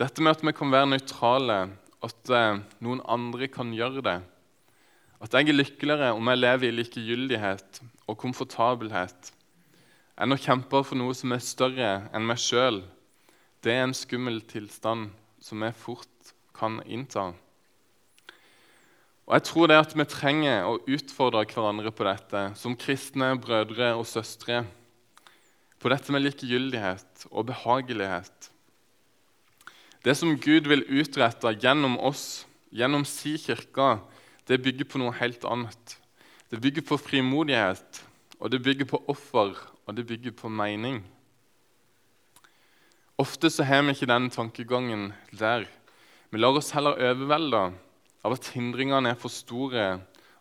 Dette 0.00 0.24
med 0.24 0.38
at 0.38 0.46
vi 0.46 0.56
kan 0.56 0.72
være 0.72 0.88
nøytrale, 0.94 1.58
at 2.00 2.32
eh, 2.32 2.64
noen 2.80 3.04
andre 3.04 3.50
kan 3.52 3.76
gjøre 3.76 4.06
det. 4.08 4.16
At 5.20 5.36
jeg 5.36 5.52
er 5.52 5.60
lykkeligere 5.60 6.14
om 6.16 6.32
jeg 6.32 6.40
lever 6.40 6.70
i 6.70 6.74
likegyldighet 6.80 7.84
og 8.08 8.16
komfortabelhet 8.24 9.34
enn 10.16 10.32
å 10.32 10.40
kjempe 10.40 10.80
for 10.80 10.96
noe 10.96 11.12
som 11.12 11.36
er 11.36 11.44
større 11.44 11.94
enn 12.08 12.24
meg 12.24 12.40
sjøl. 12.40 12.86
Det 13.60 13.76
er 13.76 13.84
en 13.84 13.96
skummel 13.96 14.46
tilstand 14.48 15.10
som 15.44 15.60
vi 15.60 15.76
fort 15.76 16.32
kan 16.56 16.80
innta. 16.88 17.34
Og 19.26 19.34
jeg 19.34 19.42
tror 19.48 19.66
det 19.66 19.78
at 19.82 19.94
vi 19.98 20.04
trenger 20.06 20.68
å 20.68 20.76
utfordre 20.86 21.42
hverandre 21.50 21.90
på 21.90 22.04
dette 22.06 22.42
som 22.58 22.76
kristne 22.78 23.32
brødre 23.42 23.90
og 23.98 24.06
søstre 24.06 24.62
på 25.82 25.90
dette 25.90 26.14
med 26.14 26.22
likegyldighet 26.22 27.26
og 27.32 27.48
behagelighet. 27.48 28.50
Det 30.06 30.14
som 30.14 30.36
Gud 30.38 30.70
vil 30.70 30.86
utrette 30.86 31.50
gjennom 31.58 31.96
oss, 31.98 32.46
gjennom 32.70 33.02
si 33.06 33.34
kirke, 33.42 33.96
det 34.46 34.60
bygger 34.62 34.86
på 34.86 35.00
noe 35.02 35.14
helt 35.18 35.42
annet. 35.44 35.96
Det 36.46 36.60
bygger 36.62 36.86
på 36.86 36.98
frimodighet, 37.02 38.02
og 38.38 38.52
det 38.54 38.62
bygger 38.62 38.86
på 38.86 39.02
offer, 39.10 39.56
og 39.86 39.96
det 39.98 40.06
bygger 40.06 40.36
på 40.38 40.50
mening. 40.50 41.00
Ofte 43.18 43.50
så 43.50 43.66
har 43.66 43.82
vi 43.82 43.96
ikke 43.96 44.10
den 44.10 44.30
tankegangen 44.30 45.08
der. 45.34 45.66
Vi 46.30 46.38
lar 46.38 46.54
oss 46.54 46.70
heller 46.76 46.94
overvelde 46.94 47.72
av 48.26 48.34
at 48.34 48.50
hindringene 48.56 49.12
er 49.12 49.18
for 49.20 49.30
store, 49.30 49.88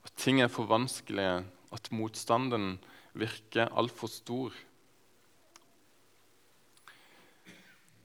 at 0.05 0.13
ting 0.17 0.41
er 0.41 0.49
for 0.49 0.65
vanskelige, 0.69 1.43
at 1.75 1.91
motstanden 1.93 2.79
virker 3.13 3.69
altfor 3.77 4.09
stor. 4.09 4.55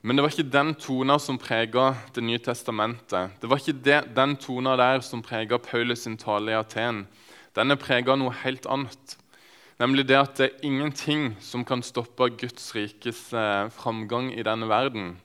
Men 0.00 0.16
det 0.16 0.25
var 0.25 0.32
ikke 0.32 0.52
den 0.52 0.75
tona 0.80 1.18
som 1.20 1.37
prega 1.37 1.90
Det 2.14 2.22
nye 2.25 2.40
testamentet. 2.40 3.34
Det 3.40 3.49
var 3.50 3.60
ikke 3.60 3.82
det, 3.84 3.99
den 4.16 4.37
tona 4.40 4.76
der 4.76 5.00
som 5.04 5.22
prega 5.22 5.58
Paulus 5.58 6.06
sin 6.06 6.16
tale 6.16 6.52
i 6.52 6.56
Aten. 6.56 7.06
Den 7.54 7.70
er 7.70 7.76
prega 7.76 8.16
noe 8.16 8.32
helt 8.44 8.66
annet. 8.66 9.16
Nemlig 9.80 10.06
det 10.08 10.16
at 10.16 10.37
det 10.37 10.46
er 10.46 10.64
ingenting 10.64 11.37
som 11.40 11.64
kan 11.64 11.82
stoppe 11.82 12.30
Guds 12.40 12.75
rikes 12.76 13.32
eh, 13.32 13.68
framgang 13.72 14.32
i 14.32 14.44
denne 14.44 14.68
verden. 14.68 15.18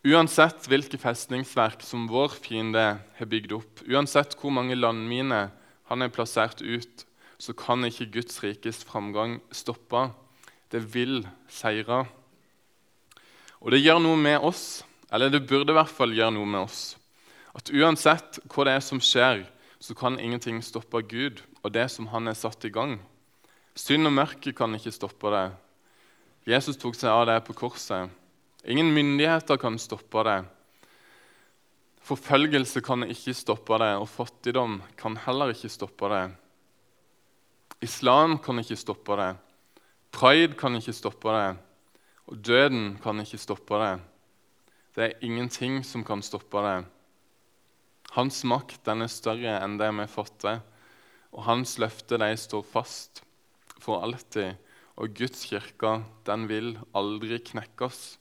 Uansett 0.00 0.64
hvilke 0.64 0.96
festningsverk 0.96 1.82
som 1.84 2.06
vår 2.08 2.32
fiende 2.40 2.84
har 3.18 3.28
bygd 3.28 3.52
opp, 3.52 3.82
uansett 3.84 4.32
hvor 4.40 4.52
mange 4.56 4.78
landminer 4.78 5.50
han 5.90 6.00
er 6.00 6.12
plassert 6.14 6.62
ut, 6.64 7.02
så 7.36 7.52
kan 7.52 7.84
ikke 7.84 8.06
Guds 8.14 8.38
rikes 8.40 8.80
framgang 8.88 9.38
stoppe. 9.52 10.06
Det 10.72 10.80
vil 10.94 11.26
seire. 11.52 12.06
Og 13.60 13.74
det 13.74 13.82
gjør 13.82 14.00
noe 14.00 14.16
med 14.16 14.40
oss, 14.40 14.86
eller 15.12 15.28
det 15.28 15.42
burde 15.44 15.74
i 15.74 15.76
hvert 15.76 15.92
fall 15.92 16.16
gjøre 16.16 16.32
noe 16.32 16.48
med 16.48 16.62
oss. 16.64 16.94
At 17.52 17.68
uansett 17.68 18.38
hva 18.48 18.64
det 18.64 18.76
er 18.78 18.86
som 18.86 19.02
skjer, 19.04 19.42
så 19.80 19.96
kan 19.96 20.16
ingenting 20.16 20.62
stoppe 20.64 21.02
Gud 21.10 21.42
og 21.60 21.74
det 21.76 21.90
som 21.92 22.08
han 22.14 22.30
er 22.30 22.38
satt 22.40 22.64
i 22.64 22.72
gang. 22.72 22.96
Synd 23.76 24.08
og 24.08 24.16
mørke 24.16 24.54
kan 24.56 24.72
ikke 24.76 24.94
stoppe 24.96 25.32
det. 25.34 25.44
Jesus 26.48 26.80
tok 26.80 26.96
seg 26.96 27.12
av 27.12 27.26
det 27.28 27.36
på 27.44 27.58
korset. 27.66 28.08
Ingen 28.64 28.92
myndigheter 28.92 29.56
kan 29.56 29.78
stoppe 29.80 30.24
det. 30.26 30.38
Forfølgelse 32.04 32.82
kan 32.84 33.06
ikke 33.08 33.32
stoppe 33.36 33.78
det, 33.80 33.94
og 33.96 34.08
fattigdom 34.08 34.80
kan 35.00 35.16
heller 35.24 35.54
ikke 35.54 35.70
stoppe 35.72 36.10
det. 36.12 36.24
Islam 37.80 38.36
kan 38.44 38.60
ikke 38.60 38.76
stoppe 38.76 39.16
det. 39.16 39.30
Pride 40.12 40.56
kan 40.60 40.76
ikke 40.76 40.92
stoppe 40.92 41.32
det. 41.32 41.56
Og 42.28 42.36
døden 42.44 42.98
kan 43.02 43.22
ikke 43.22 43.40
stoppe 43.40 43.80
det. 43.80 43.94
Det 44.94 45.04
er 45.06 45.24
ingenting 45.24 45.80
som 45.86 46.04
kan 46.04 46.20
stoppe 46.22 46.60
det. 46.66 46.84
Hans 48.12 48.42
makt 48.44 48.82
den 48.84 49.06
er 49.06 49.12
større 49.12 49.56
enn 49.62 49.78
det 49.80 49.88
vi 49.94 50.06
fatter, 50.10 50.60
og 51.30 51.46
hans 51.46 51.76
løfte 51.78 52.18
de 52.18 52.32
står 52.36 52.64
fast 52.66 53.22
for 53.80 54.02
alltid. 54.04 54.58
Og 55.00 55.14
Guds 55.16 55.46
kirke 55.48 56.00
den 56.26 56.48
vil 56.50 56.74
aldri 56.92 57.38
knekkes. 57.38 58.19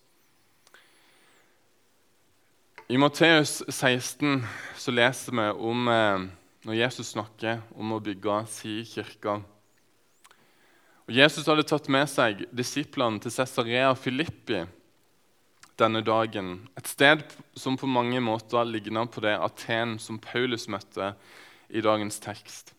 I 2.92 2.98
Matteus 2.98 3.60
16 3.68 4.46
så 4.74 4.92
leser 4.92 5.36
vi 5.38 5.44
om 5.62 5.90
eh, 5.94 6.24
når 6.66 6.78
Jesus 6.80 7.12
snakker 7.14 7.60
om 7.78 7.92
å 7.94 8.00
bygge 8.02 8.38
si 8.50 8.80
kirke. 8.82 9.36
Og 11.06 11.14
Jesus 11.14 11.46
hadde 11.46 11.68
tatt 11.70 11.86
med 11.94 12.10
seg 12.10 12.42
disiplene 12.50 13.22
til 13.22 13.36
Cesarea 13.36 13.94
Filippi 13.94 14.64
denne 15.78 16.02
dagen. 16.02 16.64
Et 16.74 16.90
sted 16.90 17.22
som 17.54 17.78
på 17.78 17.86
mange 17.86 18.18
måter 18.26 18.66
ligna 18.66 19.06
på 19.06 19.22
det 19.22 19.38
Aten 19.38 20.00
som 20.02 20.18
Paulus 20.18 20.66
møtte 20.66 21.14
i 21.70 21.86
dagens 21.86 22.18
tekst. 22.26 22.74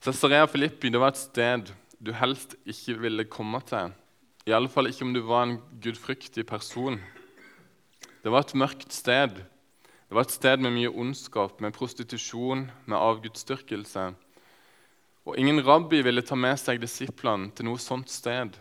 Cesarea 0.00 0.48
Filippi 0.48 0.88
det 0.88 1.04
var 1.04 1.12
et 1.12 1.26
sted 1.28 1.76
du 2.00 2.16
helst 2.16 2.56
ikke 2.64 3.02
ville 3.04 3.28
komme 3.28 3.60
til. 3.68 3.92
I 4.48 4.56
alle 4.56 4.72
fall 4.72 4.88
ikke 4.88 5.04
om 5.04 5.12
du 5.12 5.20
var 5.28 5.44
en 5.44 5.58
gudfryktig 5.84 6.48
person. 6.48 7.02
Det 8.22 8.30
var 8.30 8.44
et 8.44 8.54
mørkt 8.54 8.92
sted. 8.94 9.40
Det 10.06 10.14
var 10.14 10.26
et 10.28 10.34
sted 10.34 10.60
med 10.62 10.76
mye 10.76 10.90
ondskap, 10.90 11.58
med 11.60 11.74
prostitusjon, 11.74 12.68
med 12.86 12.96
avgudsdyrkelse. 12.98 14.12
Og 15.26 15.38
ingen 15.38 15.58
rabbi 15.66 16.02
ville 16.06 16.22
ta 16.22 16.38
med 16.38 16.54
seg 16.60 16.78
disiplene 16.82 17.50
til 17.50 17.66
noe 17.66 17.82
sånt 17.82 18.10
sted. 18.10 18.54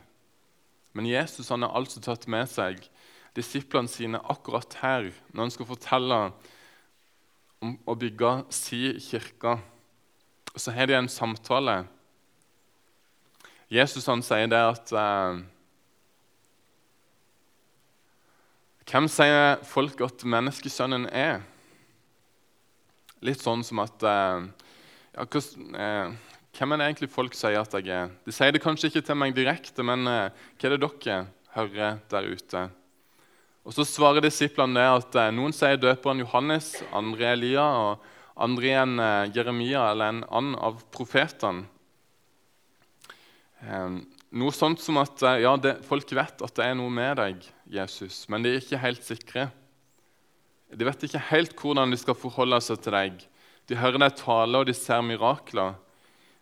Men 0.98 1.10
Jesus 1.10 1.50
han 1.53 1.62
har 1.65 1.75
altså 1.77 2.01
tatt 2.01 2.25
med 2.25 2.50
seg 2.50 2.82
disiplene 3.38 3.89
sine 3.89 4.20
akkurat 4.34 4.74
her 4.82 5.12
når 5.32 5.46
han 5.46 5.53
skal 5.53 5.70
fortelle 5.70 6.20
om 7.62 7.77
å 7.86 7.96
bygge 8.01 8.34
si 8.53 8.84
kirke. 9.00 9.60
Og 10.51 10.60
så 10.60 10.74
har 10.75 10.89
de 10.89 10.98
en 10.98 11.10
samtale. 11.10 11.84
Jesus 13.72 14.10
han 14.10 14.25
sier 14.25 14.50
det 14.51 14.65
at 14.74 14.91
eh, 14.91 15.44
Hvem 18.91 19.05
sier 19.07 19.62
folk 19.63 20.01
at 20.03 20.24
menneskesønnen 20.27 21.05
er? 21.15 21.38
Litt 23.24 23.39
sånn 23.39 23.62
som 23.63 23.79
at 23.79 24.03
eh, 24.03 24.41
ja, 25.15 25.24
hos, 25.31 25.48
eh, 25.55 26.12
hvem 26.57 26.75
er 26.75 26.81
det 26.81 26.88
egentlig 26.89 27.10
folk 27.13 27.38
sier 27.38 27.62
at 27.62 27.77
jeg 27.77 27.88
er? 27.95 28.12
De 28.27 28.36
sier 28.36 28.51
det 28.51 28.60
kanskje 28.60 28.89
ikke 28.91 29.05
til 29.07 29.19
meg 29.21 29.38
direkte, 29.38 29.86
men 29.88 30.03
eh, 30.12 30.36
hva 30.60 30.67
er 30.67 30.75
det 30.75 30.81
dere 30.83 31.21
hører 31.55 32.01
der 32.12 32.27
ute? 32.33 32.65
Og 33.63 33.77
Så 33.77 33.88
svarer 33.88 34.25
disiplene 34.25 34.75
det 34.75 34.88
at 34.98 35.19
eh, 35.24 35.33
noen 35.39 35.55
sier 35.55 35.79
døperen 35.79 36.25
Johannes, 36.25 36.74
andre 36.91 37.31
Elia 37.38 37.63
og 37.63 38.10
andre 38.43 38.74
igjen 38.74 39.00
eh, 39.00 39.31
Jeremia 39.38 39.86
eller 39.93 40.17
en 40.17 40.24
annen 40.27 40.60
av 40.60 40.83
profetene. 40.91 41.69
Eh, 44.31 44.38
noe 44.39 44.51
sånt 44.55 44.79
som 44.79 45.00
at 45.01 45.21
eh, 45.23 45.41
ja, 45.43 45.55
det, 45.59 45.81
folk 45.88 46.11
vet 46.15 46.41
at 46.41 46.55
det 46.55 46.65
er 46.65 46.75
noe 46.79 46.91
med 46.91 47.17
deg, 47.19 47.43
Jesus, 47.71 48.23
men 48.31 48.43
de 48.43 48.53
er 48.53 48.61
ikke 48.61 48.79
helt 48.79 49.03
sikre. 49.03 49.50
De 50.71 50.88
vet 50.88 51.03
ikke 51.03 51.23
helt 51.31 51.55
hvordan 51.59 51.91
de 51.91 52.00
skal 52.00 52.15
forholde 52.15 52.61
seg 52.63 52.79
til 52.79 52.95
deg. 52.95 53.17
De 53.67 53.79
hører 53.79 54.00
deg 54.00 54.15
tale, 54.19 54.57
og 54.61 54.67
de 54.67 54.75
ser 54.75 55.03
mirakler. 55.03 55.75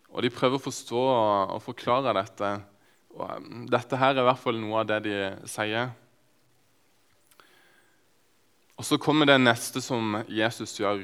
Og 0.10 0.24
de 0.25 0.31
prøver 0.34 0.58
å 0.58 0.63
forstå 0.63 1.01
og 1.55 1.62
forklare 1.62 2.15
dette, 2.17 2.60
Og 3.10 3.25
um, 3.25 3.65
dette 3.69 3.98
her 3.98 4.13
er 4.13 4.22
i 4.22 4.25
hvert 4.27 4.41
fall 4.41 4.58
noe 4.62 4.81
av 4.81 4.88
det 4.89 5.00
de 5.05 5.15
sier. 5.50 5.89
Og 8.77 8.86
så 8.86 8.98
kommer 9.01 9.25
det 9.25 9.39
neste 9.41 9.81
som 9.81 10.22
Jesus 10.29 10.77
gjør. 10.79 11.01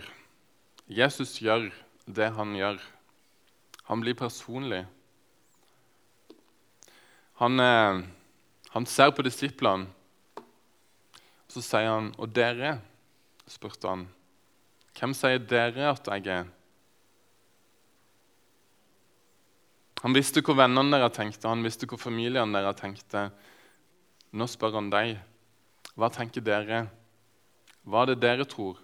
Jesus 0.88 1.42
gjør 1.42 1.72
det 2.06 2.30
han 2.38 2.54
gjør. 2.56 2.78
Han 3.90 4.02
blir 4.06 4.16
personlig. 4.16 4.86
Han, 7.42 7.60
eh, 7.60 8.02
han 8.70 8.86
ser 8.86 9.12
på 9.12 9.26
disiplene, 9.26 9.90
og 10.40 11.52
så 11.52 11.64
sier 11.64 11.90
han 11.92 12.14
Og 12.18 12.30
dere? 12.32 12.80
spurte 13.48 13.88
han. 13.88 14.08
Hvem 14.98 15.14
sier 15.14 15.38
dere 15.38 15.92
at 15.92 16.08
jeg 16.08 16.26
er? 16.34 16.48
Han 20.02 20.16
visste 20.16 20.42
hvor 20.42 20.58
vennene 20.58 20.98
deres 20.98 21.14
tenkte, 21.14 21.50
han 21.50 21.64
visste 21.66 21.88
hvor 21.90 22.02
familiene 22.02 22.58
deres 22.58 22.80
tenkte. 22.80 23.28
Nå 24.32 24.48
spør 24.50 24.80
han 24.80 24.90
deg. 24.94 25.20
Hva 25.96 26.10
tenker 26.14 26.42
dere? 26.42 26.86
Hva 27.86 28.04
er 28.04 28.14
det 28.14 28.22
dere 28.24 28.48
tror? 28.50 28.80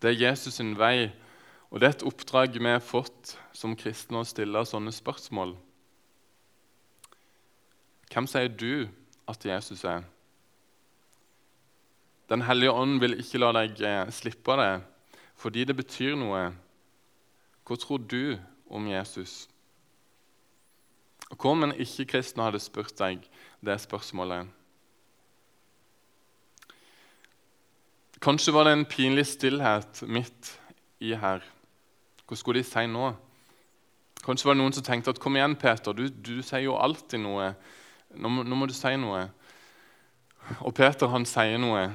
Det 0.00 0.10
er 0.10 0.20
Jesus 0.20 0.58
sin 0.58 0.74
vei, 0.78 1.12
og 1.70 1.80
det 1.80 1.88
er 1.88 1.94
et 1.96 2.08
oppdrag 2.08 2.58
vi 2.58 2.68
har 2.68 2.82
fått 2.84 3.36
som 3.56 3.76
kristne 3.78 4.20
å 4.20 4.28
stille 4.28 4.64
sånne 4.66 4.92
spørsmål. 4.94 5.56
Hvem 8.16 8.24
sier 8.32 8.48
du 8.48 8.86
at 9.28 9.42
Jesus 9.44 9.82
er? 9.84 10.00
Den 12.32 12.46
hellige 12.48 12.72
ånd 12.72 12.96
vil 13.02 13.18
ikke 13.20 13.42
la 13.42 13.50
deg 13.52 13.82
eh, 13.84 14.08
slippe 14.08 14.56
det 14.56 14.70
fordi 15.36 15.66
det 15.68 15.76
betyr 15.76 16.14
noe. 16.16 16.46
Hva 17.68 17.76
tror 17.76 18.00
du 18.00 18.38
om 18.72 18.88
Jesus? 18.88 19.50
Og 21.28 21.36
Hva 21.36 21.52
om 21.52 21.68
en 21.68 21.76
ikke-kristen 21.76 22.40
hadde 22.40 22.64
spurt 22.64 22.96
deg 22.96 23.28
det 23.60 23.76
spørsmålet? 23.84 24.48
Kanskje 28.24 28.56
var 28.56 28.64
det 28.64 28.78
en 28.78 28.88
pinlig 28.88 29.28
stillhet 29.28 30.06
midt 30.08 30.54
i 31.04 31.12
her. 31.12 31.44
Hva 32.24 32.40
skulle 32.40 32.64
de 32.64 32.72
si 32.72 32.88
nå? 32.88 33.12
Kanskje 34.24 34.48
var 34.48 34.56
det 34.56 34.64
noen 34.64 34.72
som 34.72 34.88
tenkte 34.88 35.12
at 35.12 35.20
'kom 35.20 35.36
igjen, 35.36 35.60
Peter, 35.60 35.92
du, 35.92 36.08
du 36.08 36.40
sier 36.40 36.64
jo 36.64 36.80
alltid 36.80 37.20
noe'. 37.20 37.52
Nå 38.16 38.30
må, 38.32 38.44
nå 38.46 38.56
må, 38.58 38.66
du 38.68 38.74
si 38.76 38.92
noe. 39.00 39.26
Og 40.62 40.74
Peter, 40.76 41.10
han 41.12 41.26
sier 41.28 41.58
noe. 41.60 41.88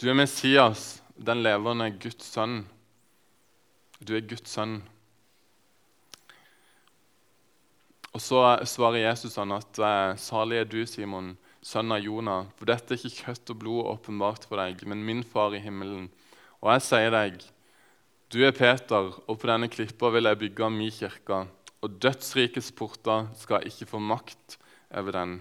Du 0.00 0.08
er 0.10 0.18
Messias, 0.18 1.00
den 1.16 1.44
levende 1.44 1.88
Guds 2.02 2.26
sønn. 2.32 2.62
Du 4.02 4.16
er 4.16 4.24
Guds 4.26 4.50
sønn. 4.50 4.80
Og 8.12 8.20
Så 8.20 8.42
svarer 8.68 9.06
Jesus 9.06 9.38
han 9.40 9.54
at 9.56 9.78
eh, 9.80 10.18
salig 10.20 10.58
er 10.60 10.68
du, 10.68 10.82
Simon, 10.84 11.32
sønn 11.64 11.94
av 11.94 12.02
Jonah, 12.04 12.50
for 12.58 12.68
dette 12.68 12.92
er 12.92 13.00
ikke 13.00 13.30
kjøtt 13.30 13.54
og 13.54 13.60
blod 13.62 13.88
åpenbart 13.94 14.44
for 14.50 14.60
deg, 14.60 14.82
men 14.90 15.04
min 15.06 15.22
far 15.24 15.54
i 15.56 15.62
himmelen. 15.62 16.10
Og 16.60 16.74
jeg 16.74 16.84
sier 16.90 17.14
deg, 17.14 17.38
du 18.34 18.42
er 18.44 18.52
Peter, 18.56 19.14
og 19.24 19.38
på 19.38 19.48
denne 19.48 19.70
klippa 19.72 20.10
vil 20.12 20.28
jeg 20.28 20.40
bygge 20.42 20.68
min 20.74 20.92
kirke, 20.92 21.44
og 21.82 21.98
dødsrikets 22.02 22.70
porter 22.78 23.26
skal 23.38 23.66
ikke 23.66 23.88
få 23.90 23.98
makt 23.98 24.58
over 24.94 25.16
den. 25.16 25.40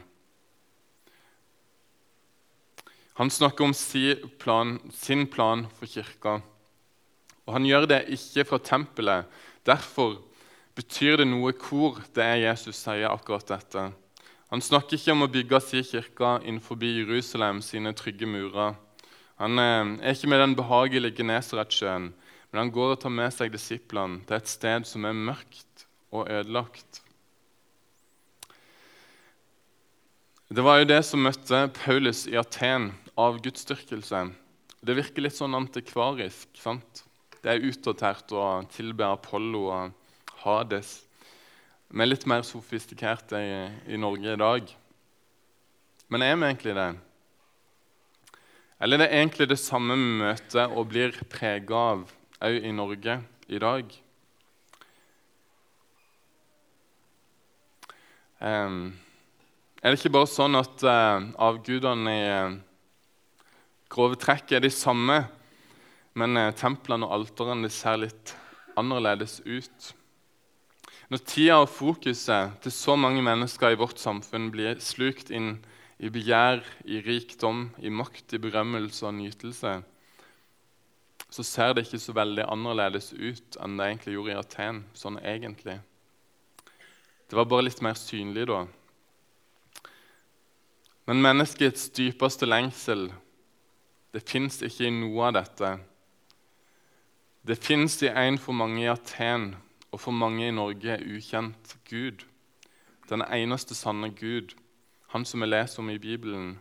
Han 3.19 3.29
snakker 3.29 3.67
om 3.67 3.73
sin 3.77 4.29
plan, 4.39 4.79
sin 4.89 5.27
plan 5.27 5.67
for 5.77 5.85
kirka, 5.85 6.39
og 7.45 7.53
han 7.53 7.65
gjør 7.67 7.85
det 7.91 8.03
ikke 8.15 8.47
fra 8.49 8.57
tempelet. 8.57 9.25
Derfor 9.67 10.17
betyr 10.77 11.19
det 11.21 11.27
noe 11.29 11.51
hvor 11.53 11.99
det 12.15 12.23
er 12.23 12.45
Jesus 12.47 12.79
sier 12.79 13.11
akkurat 13.11 13.45
dette. 13.51 13.91
Han 14.51 14.63
snakker 14.63 14.97
ikke 14.97 15.13
om 15.13 15.25
å 15.27 15.31
bygge 15.31 15.59
sin 15.63 15.85
kirke 15.85 16.37
innenfor 16.41 16.81
Jerusalem 16.81 17.61
sine 17.61 17.93
trygge 17.93 18.27
murer. 18.27 18.73
Han 19.41 19.59
eh, 19.59 19.91
er 20.01 20.15
ikke 20.15 20.29
med 20.31 20.41
den 20.43 20.55
behagelige 20.55 21.21
Genesaretsjøen, 21.21 22.11
men 22.51 22.59
han 22.59 22.71
går 22.73 22.95
og 22.95 22.99
tar 23.01 23.13
med 23.15 23.31
seg 23.33 23.53
disiplene 23.53 24.25
til 24.27 24.37
et 24.37 24.49
sted 24.51 24.87
som 24.87 25.05
er 25.07 25.15
mørkt 25.29 25.70
og 26.11 26.27
ødelagt. 26.29 27.01
Det 30.51 30.63
var 30.63 30.81
jo 30.81 30.89
det 30.89 30.99
som 31.07 31.23
møtte 31.23 31.69
Paulus 31.77 32.25
i 32.27 32.35
Aten, 32.35 32.91
av 33.19 33.37
gudsdyrkelse. 33.43 34.25
Det 34.81 34.95
virker 34.97 35.23
litt 35.23 35.37
sånn 35.37 35.55
antikvarisk. 35.55 36.49
sant? 36.59 37.03
Det 37.41 37.53
er 37.53 37.63
utdatert 37.65 38.31
å 38.35 38.65
tilbe 38.71 39.07
Apollo 39.07 39.61
og 39.71 39.93
Hades. 40.43 40.91
Vi 41.91 42.03
er 42.03 42.09
litt 42.09 42.27
mer 42.27 42.43
sofistikerte 42.47 43.39
i, 43.87 43.97
Norge 43.97 44.33
i 44.33 44.39
dag. 44.39 44.75
Men 46.11 46.21
er 46.27 46.35
vi 46.35 46.49
egentlig 46.49 46.75
det? 46.75 46.89
Eller 48.81 48.97
er 48.97 49.03
det 49.05 49.17
egentlig 49.19 49.49
det 49.51 49.59
samme 49.61 49.95
vi 49.95 50.13
møter 50.21 50.71
og 50.75 50.87
blir 50.91 51.15
prega 51.29 51.83
av 51.95 52.05
òg 52.41 52.63
i 52.65 52.71
Norge 52.75 53.19
i 53.47 53.59
dag? 53.61 53.91
Er 58.41 59.93
det 59.93 59.99
ikke 59.99 60.13
bare 60.13 60.29
sånn 60.29 60.57
at 60.57 60.83
uh, 60.85 61.21
avgudene 61.41 62.13
i 62.13 62.27
uh, 62.29 62.55
grove 63.91 64.17
trekk 64.21 64.55
er 64.57 64.63
de 64.65 64.71
samme, 64.73 65.19
men 66.17 66.37
uh, 66.39 66.53
templene 66.57 67.05
og 67.05 67.19
alterene 67.19 67.69
ser 67.69 68.01
litt 68.01 68.33
annerledes 68.79 69.39
ut? 69.45 69.91
Når 71.11 71.23
tida 71.27 71.59
og 71.59 71.69
fokuset 71.69 72.55
til 72.63 72.71
så 72.73 72.95
mange 72.95 73.21
mennesker 73.25 73.73
i 73.73 73.79
vårt 73.79 73.99
samfunn 73.99 74.47
blir 74.53 74.79
slukt 74.79 75.29
inn 75.29 75.57
i 76.01 76.09
begjær, 76.09 76.63
i 76.87 77.01
rikdom, 77.03 77.67
i 77.77 77.91
makt, 77.93 78.33
i 78.33 78.41
berømmelse 78.41 79.05
og 79.09 79.17
nytelse, 79.19 79.75
så 81.31 81.45
ser 81.45 81.75
det 81.75 81.85
ikke 81.85 82.01
så 82.01 82.15
veldig 82.15 82.47
annerledes 82.51 83.11
ut 83.13 83.59
enn 83.61 83.77
det 83.77 83.89
egentlig 83.89 84.15
gjorde 84.15 84.33
i 84.33 84.39
Aten. 84.39 84.83
sånn 84.97 85.19
egentlig. 85.19 85.77
Det 87.31 87.37
var 87.39 87.45
bare 87.47 87.63
litt 87.63 87.79
mer 87.79 87.95
synlig 87.95 88.43
da. 88.49 88.65
Men 91.07 91.21
menneskets 91.23 91.85
dypeste 91.95 92.43
lengsel 92.43 93.05
det 94.11 94.25
fins 94.27 94.57
ikke 94.67 94.89
i 94.89 94.91
noe 94.91 95.29
av 95.29 95.37
dette. 95.37 95.69
Det 97.47 97.55
fins 97.55 97.95
i 98.03 98.09
en 98.11 98.35
for 98.35 98.51
mange 98.51 98.83
i 98.83 98.89
Aten 98.91 99.53
og 99.93 100.03
for 100.03 100.11
mange 100.11 100.49
i 100.49 100.51
Norge 100.51 100.99
ukjent 101.07 101.77
Gud. 101.87 102.25
Den 103.07 103.23
eneste 103.23 103.79
sanne 103.79 104.11
Gud, 104.11 104.51
han 105.15 105.23
som 105.23 105.39
vi 105.39 105.47
leser 105.47 105.85
om 105.85 105.95
i 105.95 106.01
Bibelen. 106.03 106.57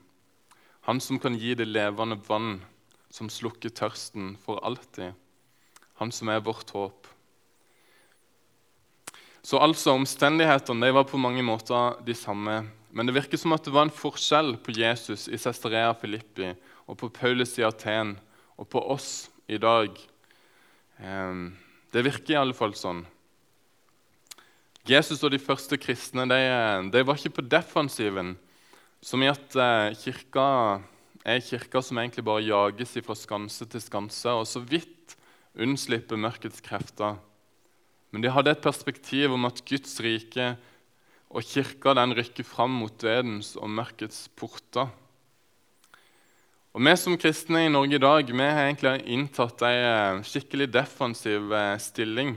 Han 0.87 1.03
som 1.03 1.19
kan 1.19 1.35
gi 1.35 1.57
det 1.59 1.67
levende 1.67 2.21
vann, 2.31 2.61
som 3.11 3.27
slukker 3.27 3.75
tørsten 3.75 4.37
for 4.39 4.63
alltid. 4.63 5.19
Han 5.99 6.15
som 6.15 6.31
er 6.31 6.47
vårt 6.47 6.71
håp. 6.71 7.11
Så 9.43 9.59
altså, 9.59 9.95
Omstendighetene 9.97 10.93
var 10.93 11.07
på 11.09 11.21
mange 11.21 11.43
måter 11.43 11.97
de 12.05 12.15
samme. 12.15 12.63
Men 12.93 13.07
det 13.07 13.15
virker 13.17 13.41
som 13.41 13.55
at 13.55 13.65
det 13.65 13.73
var 13.73 13.87
en 13.87 13.95
forskjell 13.95 14.57
på 14.61 14.75
Jesus 14.77 15.29
i 15.31 15.39
Cesarea 15.39 15.93
Filippi 15.97 16.51
og 16.91 16.99
på 17.01 17.11
Paulus 17.15 17.55
i 17.59 17.65
Aten 17.65 18.17
og 18.59 18.69
på 18.69 18.83
oss 18.93 19.31
i 19.49 19.59
dag. 19.63 19.95
Ehm, 21.01 21.55
det 21.95 22.05
virker 22.05 22.35
i 22.35 22.41
alle 22.41 22.57
fall 22.57 22.75
sånn. 22.77 23.05
Jesus 24.89 25.23
og 25.23 25.33
de 25.33 25.41
første 25.41 25.77
kristne 25.81 26.27
de, 26.29 26.41
de 26.91 27.03
var 27.07 27.19
ikke 27.19 27.39
på 27.39 27.47
defensiven, 27.53 28.35
som 29.01 29.23
i 29.23 29.31
at 29.31 29.57
eh, 29.57 29.97
kirka 29.97 30.47
er 31.25 31.43
kirka 31.45 31.83
som 31.85 32.01
egentlig 32.01 32.25
bare 32.25 32.45
jages 32.47 32.97
fra 33.05 33.17
skanse 33.17 33.67
til 33.69 33.83
skanse 33.85 34.33
og 34.33 34.47
så 34.49 34.63
vidt 34.65 35.17
unnslipper 35.61 36.21
mørkets 36.21 36.63
krefter. 36.65 37.19
Men 38.11 38.25
de 38.25 38.33
hadde 38.33 38.53
et 38.55 38.63
perspektiv 38.65 39.35
om 39.37 39.47
at 39.47 39.63
Guds 39.67 39.99
rike 40.03 40.55
og 41.31 41.47
kirka 41.47 41.95
den 41.95 42.17
rykker 42.19 42.47
fram 42.47 42.75
mot 42.83 42.97
dødens 42.99 43.55
og 43.57 43.71
mørkets 43.71 44.27
porter. 44.35 44.91
Og 46.75 46.83
Vi 46.87 46.95
som 46.99 47.19
kristne 47.19 47.67
i 47.67 47.73
Norge 47.73 47.99
i 47.99 48.03
dag 48.03 48.27
vi 48.27 48.47
har 48.47 48.67
egentlig 48.67 49.07
inntatt 49.07 49.63
en 49.67 50.23
skikkelig 50.27 50.71
defensiv 50.71 51.53
eh, 51.53 51.79
stilling 51.83 52.37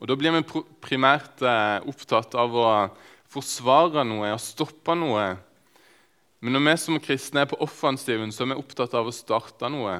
og 0.00 0.08
Da 0.08 0.16
blir 0.16 0.32
vi 0.32 0.62
primært 0.80 1.42
eh, 1.44 1.78
opptatt 1.88 2.34
av 2.40 2.54
å 2.56 2.68
forsvare 3.30 4.02
noe 4.08 4.32
og 4.32 4.40
stoppe 4.42 4.96
noe. 4.96 5.26
Men 6.40 6.56
når 6.56 6.64
vi 6.64 6.74
som 6.80 7.00
kristne 7.04 7.44
er 7.44 7.50
på 7.50 7.58
offensiven, 7.60 8.32
så 8.32 8.46
er 8.46 8.54
vi 8.54 8.62
opptatt 8.62 8.96
av 8.96 9.10
å 9.10 9.14
starte 9.14 9.68
noe. 9.68 9.98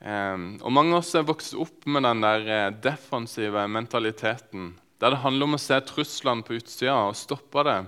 Og 0.00 0.72
Mange 0.72 0.92
av 0.92 1.00
oss 1.00 1.14
er 1.16 1.24
vokst 1.24 1.54
opp 1.56 1.86
med 1.88 2.04
den 2.04 2.20
der 2.20 2.48
eh, 2.52 2.72
defensive 2.84 3.66
mentaliteten. 3.68 4.74
Der 5.00 5.14
det 5.14 5.22
handler 5.22 5.48
om 5.48 5.56
å 5.56 5.60
se 5.60 5.78
truslene 5.88 6.44
på 6.44 6.58
utsida 6.58 6.96
og 7.08 7.16
stoppe 7.16 7.64
det. 7.66 7.78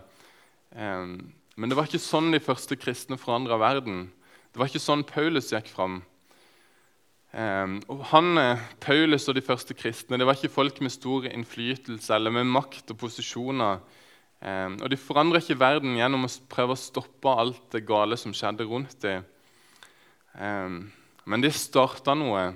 Men 0.76 1.70
det 1.70 1.76
var 1.76 1.88
ikke 1.88 2.00
sånn 2.00 2.28
de 2.32 2.40
første 2.44 2.76
kristne 2.76 3.16
forandra 3.20 3.56
verden. 3.60 4.10
Det 4.52 4.60
var 4.60 4.68
ikke 4.68 4.82
sånn 4.82 5.06
Paulus 5.08 5.48
gikk 5.54 5.70
fram. 5.72 6.02
Um, 7.32 7.78
og 7.92 8.04
han, 8.12 8.28
eh, 8.40 8.66
Paulus 8.80 9.28
og 9.28 9.36
de 9.36 9.44
første 9.44 9.74
kristne 9.76 10.16
det 10.20 10.28
var 10.28 10.36
ikke 10.36 10.52
folk 10.52 10.80
med 10.84 10.92
stor 10.92 11.26
innflytelse 11.28 12.14
eller 12.16 12.32
med 12.32 12.48
makt 12.48 12.92
og 12.92 13.00
posisjoner. 13.04 13.80
Og 14.38 14.84
De 14.86 14.96
forandra 15.02 15.40
ikke 15.42 15.58
verden 15.58 15.96
gjennom 15.98 16.28
å 16.28 16.30
prøve 16.46 16.76
å 16.76 16.78
stoppe 16.78 17.32
alt 17.42 17.72
det 17.74 17.80
gale 17.88 18.14
som 18.14 18.30
skjedde 18.30 18.68
rundt 18.70 18.94
dem. 19.02 19.24
Men 21.28 21.44
de 21.44 21.50
starta 21.52 22.14
noe. 22.16 22.46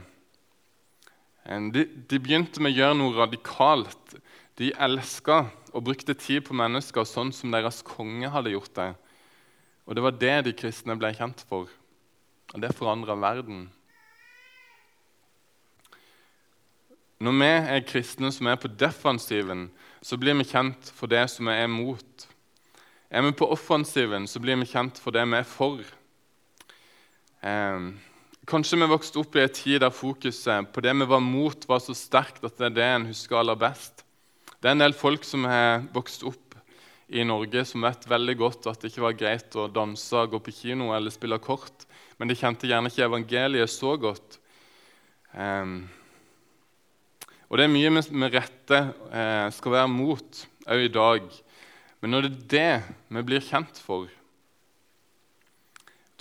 De, 1.45 1.85
de, 1.85 2.19
begynte 2.23 2.63
med 2.63 2.73
å 2.73 2.79
gjøre 2.79 2.97
noe 2.97 3.17
radikalt. 3.19 4.15
De 4.57 4.71
elska 4.81 5.43
og 5.73 5.85
brukte 5.85 6.17
tid 6.17 6.47
på 6.47 6.57
mennesker 6.57 7.05
sånn 7.09 7.33
som 7.37 7.53
deres 7.53 7.83
konge 7.85 8.31
hadde 8.33 8.55
gjort 8.55 8.73
det. 8.79 8.89
Og 9.85 9.97
det 9.97 10.05
var 10.05 10.17
det 10.17 10.37
de 10.47 10.55
kristne 10.57 10.97
ble 10.97 11.11
kjent 11.17 11.43
for. 11.51 11.69
Og 12.53 12.63
det 12.63 12.73
forandra 12.77 13.17
verden. 13.19 13.67
Når 17.23 17.37
vi 17.39 17.51
er 17.77 17.85
kristne 17.87 18.31
som 18.35 18.49
er 18.51 18.57
på 18.59 18.71
defensiven, 18.73 19.67
så 20.03 20.17
blir 20.19 20.35
vi 20.41 20.47
kjent 20.49 20.89
for 20.97 21.13
det 21.13 21.27
som 21.31 21.51
vi 21.51 21.59
er 21.61 21.69
mot. 21.71 22.25
Er 23.13 23.23
vi 23.27 23.35
på 23.37 23.51
offensiven, 23.53 24.25
så 24.27 24.41
blir 24.41 24.57
vi 24.59 24.71
kjent 24.73 24.97
for 24.99 25.15
det 25.15 25.27
vi 25.29 25.39
er 25.39 25.47
for. 25.47 25.85
Eh, 27.45 27.93
kanskje 28.49 28.79
vi 28.81 28.89
vokste 28.91 29.21
opp 29.23 29.37
i 29.37 29.45
en 29.45 29.53
tid 29.55 29.81
der 29.85 29.95
fokuset 29.95 30.71
på 30.73 30.83
det 30.85 30.95
vi 30.99 31.09
var 31.09 31.23
mot, 31.23 31.69
var 31.69 31.83
så 31.83 31.95
sterkt 31.97 32.45
at 32.45 32.59
det 32.59 32.71
er 32.71 32.77
det 32.79 32.89
en 32.89 33.09
husker 33.13 33.39
aller 33.39 33.59
best. 33.59 34.05
Det 34.59 34.71
er 34.71 34.77
en 34.77 34.85
del 34.85 34.95
folk 34.97 35.25
som 35.27 35.47
har 35.51 35.83
vokst 35.95 36.25
opp 36.27 36.57
i 37.13 37.25
Norge, 37.29 37.65
som 37.69 37.85
vet 37.85 38.07
veldig 38.09 38.37
godt 38.41 38.69
at 38.71 38.81
det 38.81 38.93
ikke 38.93 39.05
var 39.05 39.19
greit 39.19 39.57
å 39.59 39.69
danse, 39.69 40.27
gå 40.31 40.39
på 40.41 40.55
kino 40.63 40.93
eller 40.97 41.13
spille 41.13 41.39
kort, 41.43 41.85
men 42.17 42.31
de 42.31 42.39
kjente 42.39 42.71
gjerne 42.71 42.93
ikke 42.93 43.05
evangeliet 43.09 43.71
så 43.71 43.97
godt. 44.01 44.39
Um, 45.33 45.91
og 47.53 47.59
det 47.61 47.67
er 47.67 47.73
mye 47.73 47.91
vi 47.93 48.17
med 48.17 48.33
rette 48.33 48.79
eh, 49.13 49.49
skal 49.53 49.75
være 49.75 49.89
mot 49.93 50.39
òg 50.73 50.87
i 50.87 50.93
dag. 50.93 51.27
Men 52.01 52.15
når 52.15 52.25
det 52.25 52.31
er 52.31 52.47
det 52.55 53.17
vi 53.19 53.23
blir 53.29 53.45
kjent 53.45 53.77
for, 53.77 54.07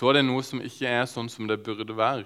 da 0.02 0.10
er 0.10 0.18
det 0.18 0.24
noe 0.26 0.42
som 0.42 0.62
ikke 0.66 0.90
er 0.90 1.04
sånn 1.06 1.28
som 1.30 1.46
det 1.46 1.60
burde 1.62 1.94
være. 1.94 2.26